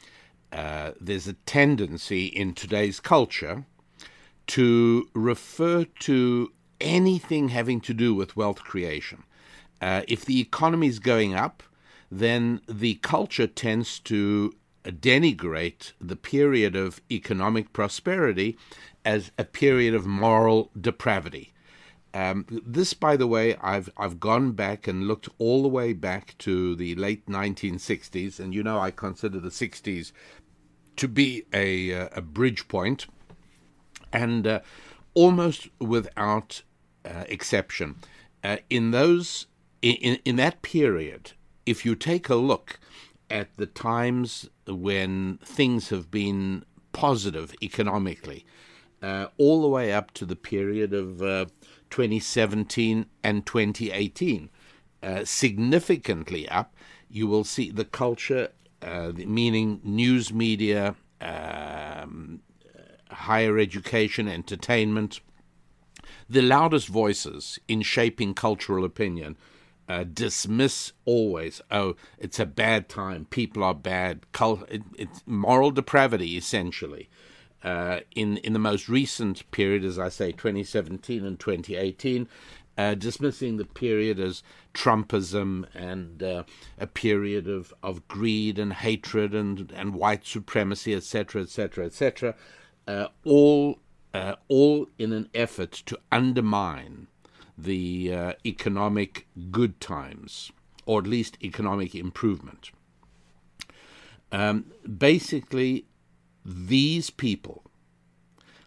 [0.51, 3.65] uh, there's a tendency in today's culture
[4.49, 9.23] to refer to anything having to do with wealth creation.
[9.81, 11.63] Uh, if the economy is going up,
[12.11, 14.53] then the culture tends to
[14.85, 18.59] denigrate the period of economic prosperity
[19.05, 21.53] as a period of moral depravity.
[22.19, 26.35] Um, this, by the way, I've I've gone back and looked all the way back
[26.39, 30.11] to the late 1960s, and you know I consider the 60s
[30.97, 33.07] to be a uh, a bridge point,
[34.13, 34.61] and uh,
[35.15, 36.63] almost without
[37.05, 37.95] uh, exception,
[38.43, 39.47] uh, in those
[39.81, 41.35] in in that period,
[41.67, 42.81] if you take a look
[43.31, 48.45] at the times when things have been positive economically,
[49.03, 51.47] uh, all the way up to the period of uh,
[51.91, 54.51] 2017 and 2018,
[55.03, 56.75] uh, significantly up.
[57.11, 58.51] You will see the culture,
[58.83, 62.41] uh, meaning news media, um,
[63.11, 65.21] higher education, entertainment,
[66.29, 69.37] the loudest voices in shaping cultural opinion.
[69.89, 71.63] Uh, dismiss always.
[71.71, 73.25] Oh, it's a bad time.
[73.25, 74.31] People are bad.
[74.33, 77.09] Cult, it, it's moral depravity, essentially
[77.65, 82.29] uh, in in the most recent period, as I say, 2017 and 2018,
[82.77, 84.43] uh, dismissing the period as
[84.73, 86.45] Trumpism and uh,
[86.79, 92.35] a period of, of greed and hatred and, and white supremacy, etc., etc., etc.,
[93.25, 93.81] all
[94.15, 97.09] uh, all in an effort to undermine
[97.57, 100.51] the uh, economic good times,
[100.87, 102.71] or at least economic improvement.
[104.31, 104.67] Um,
[104.99, 105.85] basically,
[106.49, 107.63] these people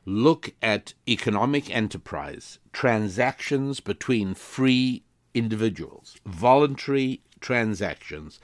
[0.06, 5.04] look at economic enterprise, transactions between free
[5.34, 8.40] individuals, voluntary transactions,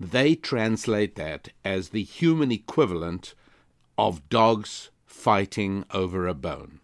[0.00, 3.34] they translate that as the human equivalent
[3.96, 6.80] of dogs fighting over a bone.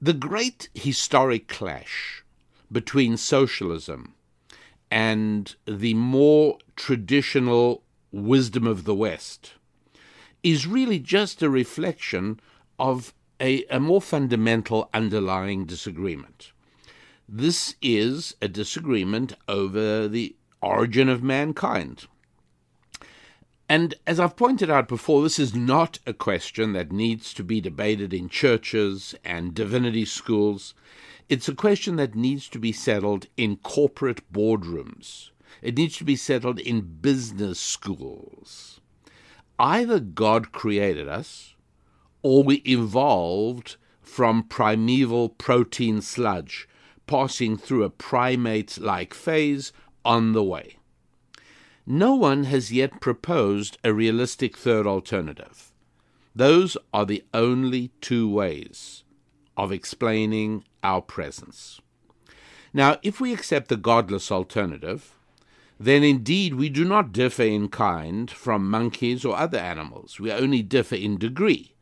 [0.00, 2.24] The great historic clash
[2.72, 4.14] between socialism
[4.90, 9.52] and the more traditional wisdom of the West
[10.46, 12.38] is really just a reflection
[12.78, 16.52] of a, a more fundamental underlying disagreement.
[17.28, 22.06] This is a disagreement over the origin of mankind.
[23.68, 27.60] And as I've pointed out before, this is not a question that needs to be
[27.60, 30.74] debated in churches and divinity schools.
[31.28, 35.30] It's a question that needs to be settled in corporate boardrooms.
[35.60, 38.80] It needs to be settled in business schools
[39.58, 41.54] either God created us
[42.22, 46.68] or we evolved from primeval protein sludge,
[47.06, 49.72] passing through a primate like phase
[50.04, 50.78] on the way.
[51.86, 55.72] No one has yet proposed a realistic third alternative.
[56.34, 59.04] Those are the only two ways
[59.56, 61.80] of explaining our presence.
[62.72, 65.15] Now, if we accept the godless alternative,
[65.78, 70.18] then indeed we do not differ in kind from monkeys or other animals.
[70.18, 71.74] We only differ in degree.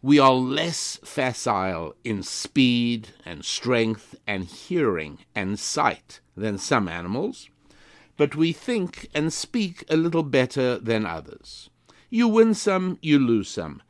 [0.00, 7.48] We are less facile in speed and strength and hearing and sight than some animals,
[8.16, 11.70] but we think and speak a little better than others.
[12.08, 13.82] You win some, you lose some.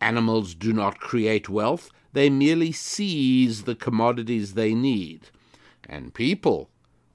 [0.00, 5.28] Animals do not create wealth, they merely seize the commodities they need.
[5.88, 6.68] And people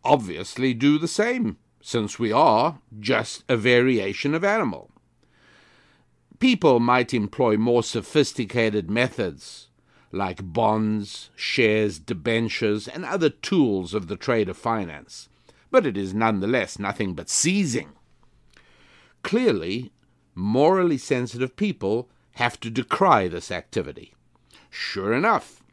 [0.03, 1.57] obviously do the same,
[1.87, 4.91] since we are just a variation of animal.
[6.37, 9.69] People might employ more sophisticated methods,
[10.11, 15.29] like bonds, shares, debentures, and other tools of the trade of finance,
[15.71, 17.93] but it is nonetheless nothing but seizing.
[19.23, 19.93] Clearly,
[20.35, 24.13] morally sensitive people have to decry this activity.
[24.69, 25.63] Sure enough,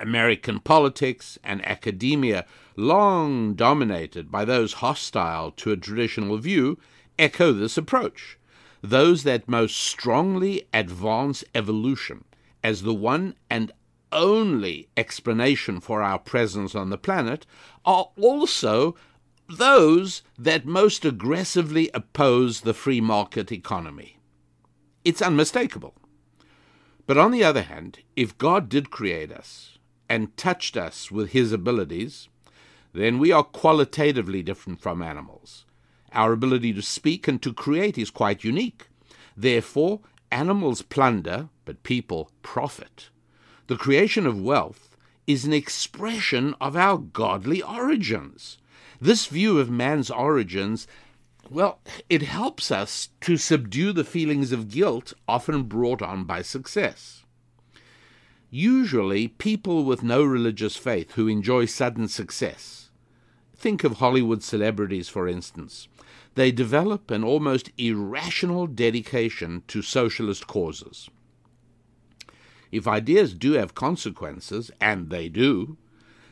[0.00, 2.44] American politics and academia,
[2.78, 6.78] long dominated by those hostile to a traditional view,
[7.18, 8.38] echo this approach.
[8.80, 12.24] Those that most strongly advance evolution
[12.62, 13.72] as the one and
[14.12, 17.44] only explanation for our presence on the planet
[17.84, 18.94] are also
[19.48, 24.18] those that most aggressively oppose the free market economy.
[25.04, 25.94] It's unmistakable.
[27.06, 31.52] But on the other hand, if God did create us and touched us with his
[31.52, 32.28] abilities,
[32.92, 35.64] then we are qualitatively different from animals.
[36.12, 38.88] Our ability to speak and to create is quite unique.
[39.36, 43.10] Therefore, animals plunder, but people profit.
[43.66, 48.56] The creation of wealth is an expression of our godly origins.
[49.00, 50.86] This view of man's origins,
[51.50, 57.24] well, it helps us to subdue the feelings of guilt often brought on by success.
[58.50, 62.88] Usually, people with no religious faith who enjoy sudden success,
[63.54, 65.86] think of Hollywood celebrities, for instance,
[66.34, 71.10] they develop an almost irrational dedication to socialist causes.
[72.72, 75.76] If ideas do have consequences, and they do,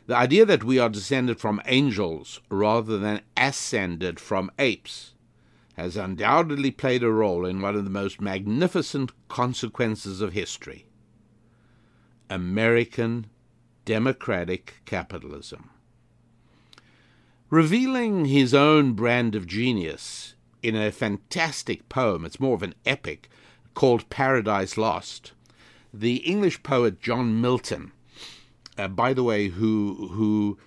[0.06, 5.12] the idea that we are descended from angels rather than ascended from apes
[5.74, 10.85] has undoubtedly played a role in one of the most magnificent consequences of history
[12.30, 13.26] American
[13.84, 15.70] democratic capitalism.
[17.48, 23.28] Revealing his own brand of genius in a fantastic poem, it's more of an epic,
[23.74, 25.32] called Paradise Lost,
[25.92, 27.92] the English poet John Milton
[28.78, 30.58] uh, by the way, who who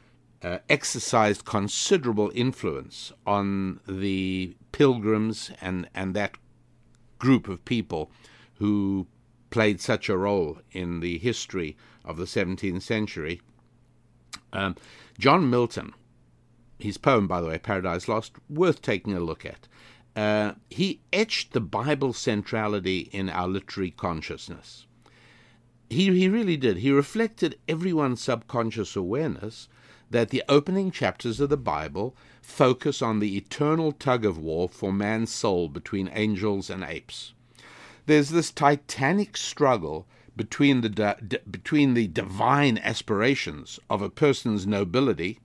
[0.41, 6.35] uh, exercised considerable influence on the pilgrims and and that
[7.19, 8.11] group of people
[8.55, 9.07] who
[9.49, 11.75] played such a role in the history
[12.05, 13.41] of the 17th century.
[14.53, 14.75] Um,
[15.17, 15.93] John Milton,
[16.77, 19.67] his poem, by the way, Paradise Lost, worth taking a look at.
[20.15, 24.87] Uh, he etched the Bible centrality in our literary consciousness
[25.89, 26.77] he, he really did.
[26.77, 29.67] He reflected everyone's subconscious awareness
[30.09, 34.93] that the opening chapters of the Bible focus on the eternal tug of war for
[34.93, 37.33] man's soul between angels and apes.
[38.09, 45.39] There's this titanic struggle between the di- between the divine aspirations of a person's nobility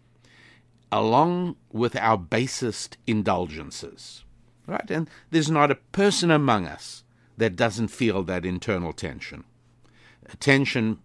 [0.90, 4.24] along with our basest indulgences.
[4.66, 4.90] Right?
[4.90, 7.04] And there's not a person among us
[7.36, 9.44] that doesn't feel that internal tension
[10.30, 11.00] attention,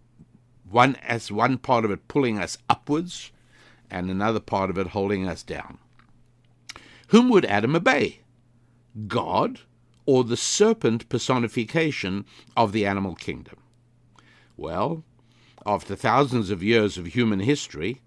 [0.66, 3.32] one as one part of it pulling us upwards,
[3.90, 5.76] and another part of it holding us down.
[7.08, 8.20] Whom would Adam obey?
[9.06, 9.60] God
[10.06, 12.24] or the serpent personification
[12.56, 13.56] of the animal kingdom?
[14.56, 15.04] Well,
[15.66, 18.00] after thousands of years of human history,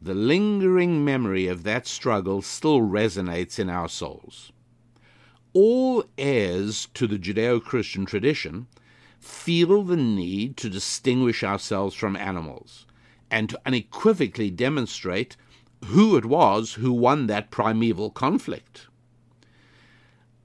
[0.00, 4.52] the lingering memory of that struggle still resonates in our souls.
[5.52, 8.66] All heirs to the Judeo Christian tradition
[9.18, 12.86] feel the need to distinguish ourselves from animals
[13.30, 15.36] and to unequivocally demonstrate
[15.86, 18.87] who it was who won that primeval conflict.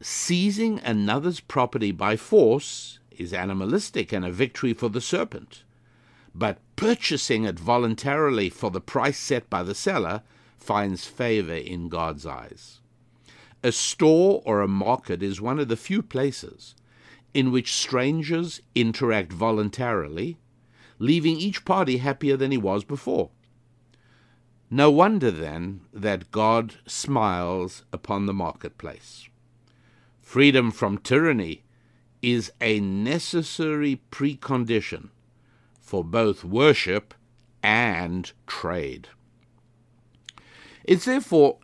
[0.06, 5.64] Seizing another's property by force is animalistic and a victory for the serpent,
[6.36, 10.22] but purchasing it voluntarily for the price set by the seller
[10.58, 12.82] finds favor in God's eyes.
[13.64, 16.76] A store or a market is one of the few places
[17.34, 20.38] in which strangers interact voluntarily,
[21.00, 23.30] leaving each party happier than he was before.
[24.70, 29.30] No wonder, then, that God smiles upon the marketplace.
[30.34, 31.62] Freedom from tyranny
[32.24, 35.10] is a necessary precondition
[35.80, 37.14] for both worship
[37.62, 39.10] and trade.
[40.86, 41.60] It's therefore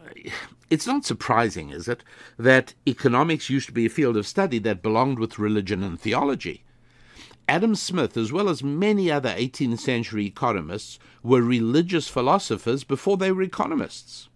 [0.70, 2.04] it's not surprising, is it,
[2.38, 6.64] that economics used to be a field of study that belonged with religion and theology.
[7.48, 13.32] Adam Smith, as well as many other 18th century economists, were religious philosophers before they
[13.32, 14.29] were economists.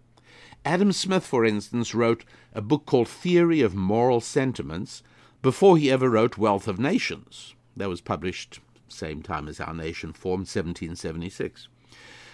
[0.64, 5.02] Adam Smith, for instance, wrote a book called Theory of Moral Sentiments
[5.42, 7.54] before he ever wrote Wealth of Nations.
[7.76, 11.68] That was published same time as our nation formed, 1776.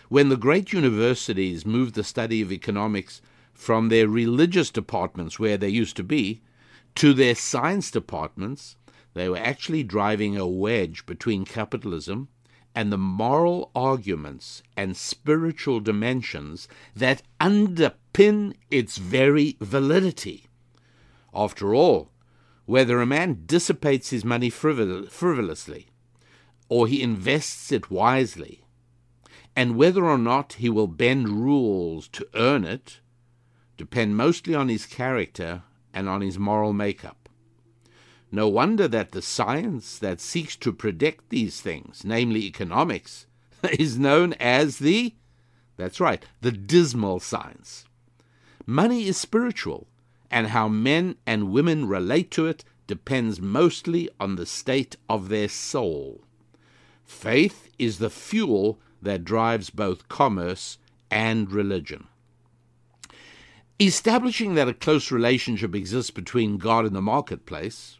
[0.08, 3.20] When the great universities moved the study of economics
[3.52, 6.40] from their religious departments, where they used to be,
[6.96, 8.76] to their science departments,
[9.14, 12.28] they were actually driving a wedge between capitalism
[12.74, 20.46] and the moral arguments and spiritual dimensions that underpin its very validity.
[21.34, 22.10] After all,
[22.66, 25.88] whether a man dissipates his money frivol- frivolously
[26.68, 28.62] or he invests it wisely,
[29.56, 33.00] and whether or not he will bend rules to earn it
[33.76, 37.28] depend mostly on his character and on his moral makeup.
[38.30, 43.26] No wonder that the science that seeks to predict these things, namely economics,
[43.72, 45.14] is known as the,
[45.76, 47.86] that's right, the dismal science.
[48.70, 49.88] Money is spiritual,
[50.30, 55.48] and how men and women relate to it depends mostly on the state of their
[55.48, 56.22] soul.
[57.02, 60.78] Faith is the fuel that drives both commerce
[61.10, 62.06] and religion.
[63.80, 67.98] Establishing that a close relationship exists between God and the marketplace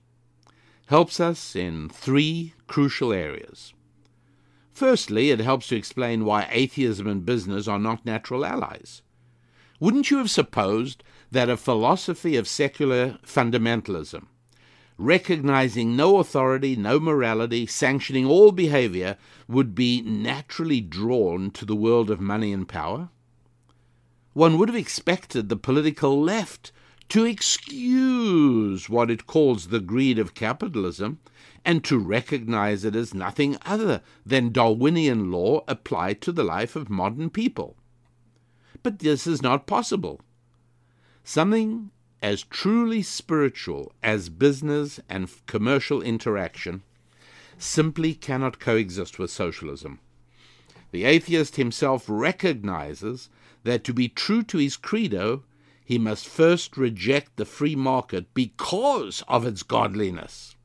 [0.87, 3.75] helps us in three crucial areas.
[4.73, 9.03] Firstly, it helps to explain why atheism and business are not natural allies.
[9.81, 14.27] Wouldn't you have supposed that a philosophy of secular fundamentalism
[15.01, 19.17] recognizing no authority, no morality, sanctioning all behavior,
[19.49, 23.09] would be naturally drawn to the world of money and power?
[24.35, 26.71] One would have expected the political left
[27.09, 31.19] to excuse what it calls the greed of capitalism
[31.65, 36.91] and to recognize it as nothing other than Darwinian law applied to the life of
[36.91, 37.77] modern people.
[38.83, 40.21] But this is not possible.
[41.25, 41.91] Something
[42.23, 46.83] as truly spiritual as business and commercial interaction
[47.59, 50.01] simply cannot coexist with socialism.
[50.93, 53.29] The atheist himself recognizes
[53.65, 55.45] that to be true to his credo,
[55.85, 60.57] he must first reject the free market because of its godliness.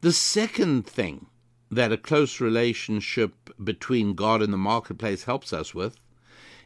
[0.00, 1.26] The second thing
[1.74, 5.96] that a close relationship between God and the marketplace helps us with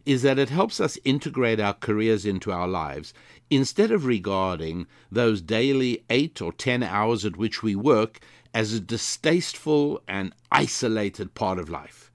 [0.05, 3.13] is that it helps us integrate our careers into our lives
[3.51, 8.21] instead of regarding those daily eight or ten hours at which we work
[8.55, 12.11] as a distasteful and isolated part of life.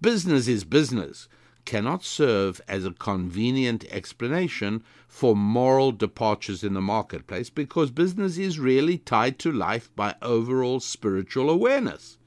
[0.00, 1.28] Business is business
[1.64, 8.58] cannot serve as a convenient explanation for moral departures in the marketplace because business is
[8.58, 12.18] really tied to life by overall spiritual awareness.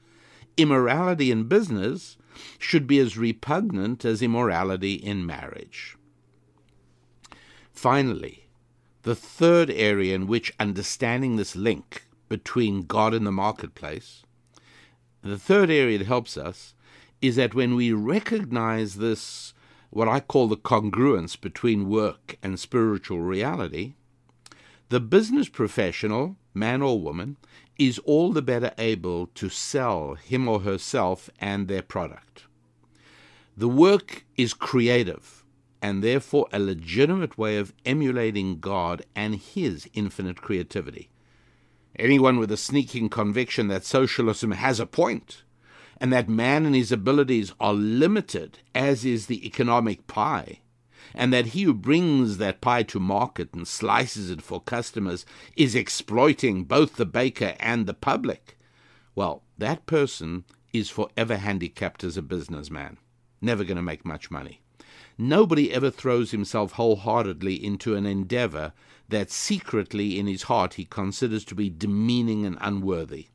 [0.56, 2.16] Immorality in business
[2.58, 5.96] should be as repugnant as immorality in marriage.
[7.72, 8.48] Finally,
[9.02, 14.22] the third area in which understanding this link between God and the marketplace,
[15.22, 16.74] the third area that helps us
[17.20, 19.54] is that when we recognize this,
[19.90, 23.94] what I call the congruence between work and spiritual reality,
[24.88, 27.36] the business professional, man or woman,
[27.78, 32.44] is all the better able to sell him or herself and their product.
[33.56, 35.38] The work is creative
[35.80, 41.10] and therefore a legitimate way of emulating God and His infinite creativity.
[41.96, 45.42] Anyone with a sneaking conviction that socialism has a point
[46.00, 50.60] and that man and his abilities are limited, as is the economic pie,
[51.14, 55.26] and that he who brings that pie to market and slices it for customers
[55.56, 58.56] is exploiting both the baker and the public,
[59.14, 62.98] well, that person is forever handicapped as a businessman,
[63.40, 64.60] never going to make much money.
[65.16, 68.72] Nobody ever throws himself wholeheartedly into an endeavor
[69.08, 73.26] that secretly in his heart he considers to be demeaning and unworthy.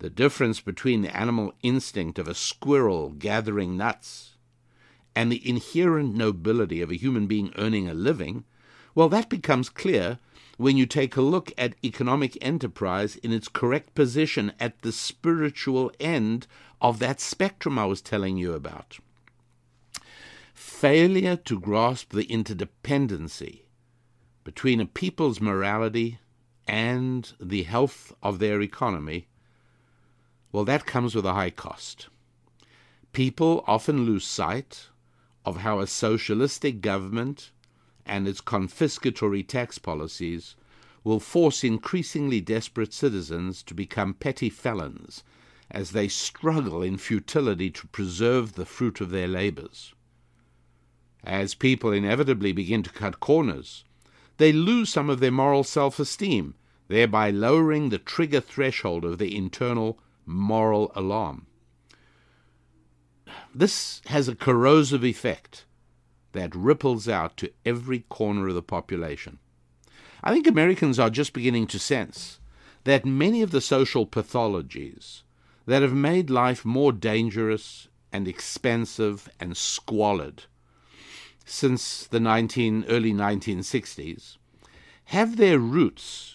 [0.00, 4.36] The difference between the animal instinct of a squirrel gathering nuts
[5.14, 8.44] and the inherent nobility of a human being earning a living,
[8.94, 10.18] well, that becomes clear
[10.56, 15.92] when you take a look at economic enterprise in its correct position at the spiritual
[16.00, 16.46] end
[16.80, 18.98] of that spectrum I was telling you about.
[20.54, 23.64] Failure to grasp the interdependency
[24.44, 26.20] between a people's morality
[26.66, 29.26] and the health of their economy,
[30.52, 32.08] well, that comes with a high cost.
[33.12, 34.88] People often lose sight
[35.44, 37.50] of how a socialistic government
[38.04, 40.56] and its confiscatory tax policies
[41.04, 45.22] will force increasingly desperate citizens to become petty felons
[45.70, 49.94] as they struggle in futility to preserve the fruit of their labors.
[51.22, 53.84] As people inevitably begin to cut corners,
[54.38, 56.54] they lose some of their moral self esteem,
[56.88, 59.98] thereby lowering the trigger threshold of the internal
[60.30, 61.46] moral alarm.
[63.54, 65.66] This has a corrosive effect
[66.32, 69.38] that ripples out to every corner of the population.
[70.22, 72.38] I think Americans are just beginning to sense
[72.84, 75.22] that many of the social pathologies
[75.66, 80.44] that have made life more dangerous and expensive and squalid
[81.44, 84.36] since the 19, early 1960s
[85.06, 86.29] have their roots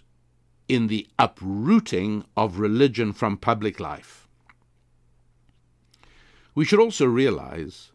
[0.68, 4.28] in the uprooting of religion from public life.
[6.54, 7.92] We should also realize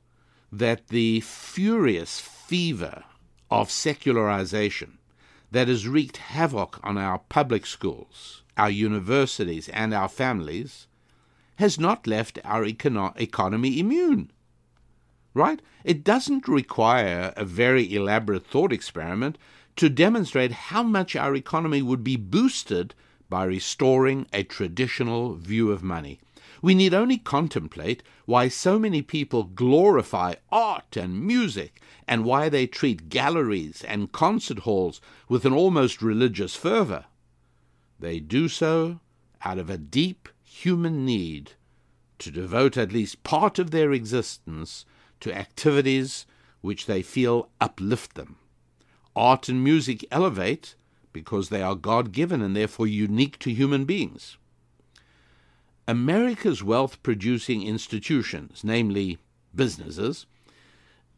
[0.53, 3.05] that the furious fever
[3.51, 4.99] of secularization
[5.51, 10.87] that has wreaked havoc on our public schools, our universities, and our families
[11.57, 14.31] has not left our econo- economy immune.
[15.33, 15.63] Right?
[15.85, 19.39] It doesn't require a very elaborate thought experiment
[19.81, 22.95] to demonstrate how much our economy would be boosted
[23.31, 26.21] by restoring a traditional view of money.
[26.61, 32.67] We need only contemplate why so many people glorify art and music and why they
[32.67, 35.01] treat galleries and concert halls
[35.31, 37.07] with an almost religious fervor.
[37.99, 39.01] They do so
[39.47, 41.53] out of a deep human need
[42.19, 44.85] to devote at least part of their existence
[45.21, 46.27] to activities
[46.61, 48.37] which they feel uplift them.
[49.17, 50.75] Art and music elevate
[51.13, 54.37] because they are God given and therefore unique to human beings.
[55.89, 59.19] America's wealth producing institutions, namely
[59.55, 60.27] businesses,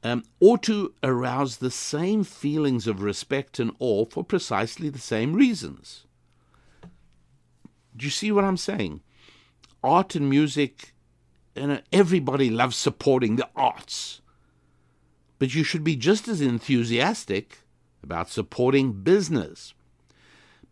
[0.03, 5.35] um, ought to arouse the same feelings of respect and awe for precisely the same
[5.35, 6.07] reasons.
[7.97, 9.03] Do you see what I'm saying?
[9.85, 10.95] Art and music,
[11.55, 14.23] you know, everybody loves supporting the arts.
[15.39, 17.59] But you should be just as enthusiastic
[18.03, 19.75] about supporting business.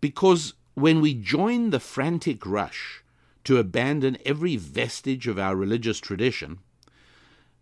[0.00, 3.02] Because when we join the frantic rush
[3.44, 6.58] to abandon every vestige of our religious tradition,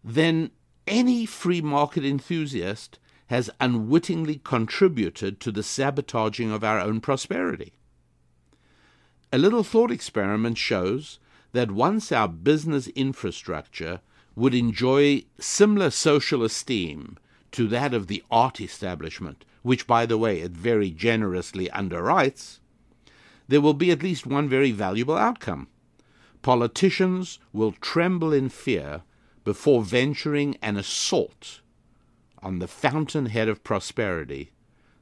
[0.02, 0.50] then
[0.86, 7.74] any free market enthusiast has unwittingly contributed to the sabotaging of our own prosperity.
[9.30, 11.18] A little thought experiment shows
[11.52, 14.00] that once our business infrastructure
[14.34, 17.18] would enjoy similar social esteem
[17.52, 22.58] to that of the art establishment, which, by the way, it very generously underwrites,
[23.48, 25.68] there will be at least one very valuable outcome.
[26.42, 29.02] Politicians will tremble in fear
[29.44, 31.60] before venturing an assault
[32.42, 34.52] on the fountainhead of prosperity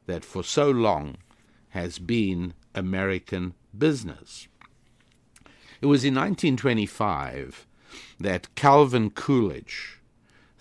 [0.07, 1.17] that for so long
[1.71, 4.49] has been American business.
[5.81, 7.67] It was in 1925
[8.19, 9.96] that Calvin Coolidge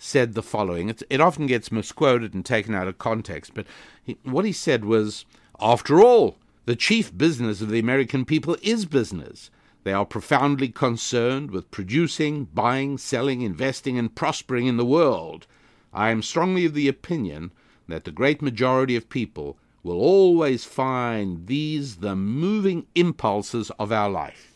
[0.06, 0.88] said the following.
[0.88, 3.66] It, it often gets misquoted and taken out of context, but
[4.02, 5.26] he, what he said was
[5.60, 9.50] After all, the chief business of the American people is business.
[9.82, 15.46] They are profoundly concerned with producing, buying, selling, investing, and prospering in the world.
[15.92, 17.52] I am strongly of the opinion
[17.88, 24.10] that the great majority of people will always find these the moving impulses of our
[24.10, 24.54] life.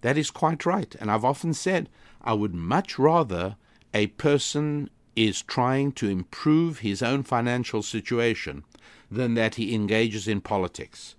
[0.00, 1.88] That is quite right, and I've often said
[2.20, 3.56] I would much rather
[3.94, 8.64] a person is trying to improve his own financial situation
[9.10, 11.14] than that he engages in politics.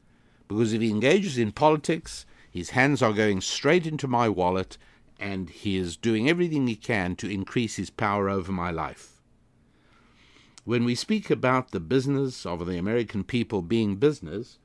[0.48, 4.78] Because if he engages in politics, his hands are going straight into my wallet
[5.20, 9.22] and he is doing everything he can to increase his power over my life.
[10.66, 14.58] When we speak about the business of the American people being business,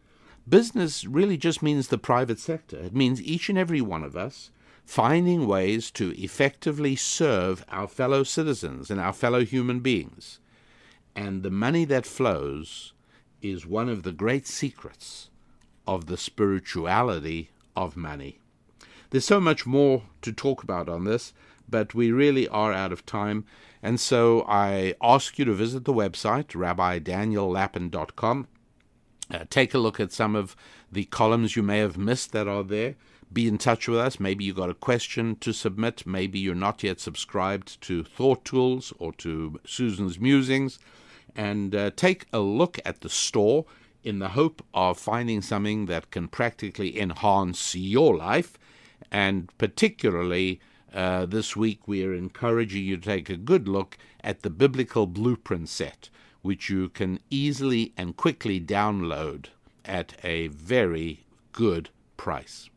[0.49, 2.79] business really just means the private sector.
[2.79, 4.51] It means each and every one of us
[4.89, 10.41] finding ways to effectively serve our fellow citizens and our fellow human beings.
[11.14, 12.95] And the money that flows
[13.43, 15.28] is one of the great secrets
[15.86, 18.39] of the spirituality of money.
[19.11, 21.34] There's so much more to talk about on this,
[21.68, 23.45] but we really are out of time.
[23.82, 28.49] And so I ask you to visit the website, rabbidaniellapin.com.
[29.30, 30.57] Uh, take a look at some of
[30.91, 32.95] the columns you may have missed that are there
[33.33, 34.18] be in touch with us.
[34.18, 36.07] Maybe you got a question to submit.
[36.07, 40.79] Maybe you're not yet subscribed to Thought Tools or to Susan's Musings.
[41.37, 43.66] And uh, take a look at the store.
[44.05, 48.59] in the hope of finding something that can practically enhance your life.
[49.11, 50.61] And particularly
[50.93, 55.07] uh, this week, we are encouraging you to take a good look at the Biblical
[55.07, 56.11] Blueprint set,
[56.43, 59.47] which you can easily and quickly download
[59.85, 62.70] at a very good price.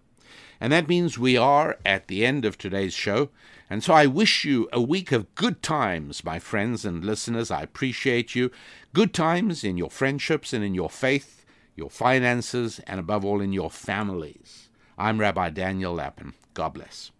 [0.61, 3.29] And that means we are at the end of today's show.
[3.67, 7.49] And so I wish you a week of good times, my friends and listeners.
[7.49, 8.51] I appreciate you.
[8.93, 11.45] Good times in your friendships and in your faith,
[11.75, 14.69] your finances, and above all in your families.
[14.99, 16.33] I'm Rabbi Daniel Lapin.
[16.53, 17.11] God bless.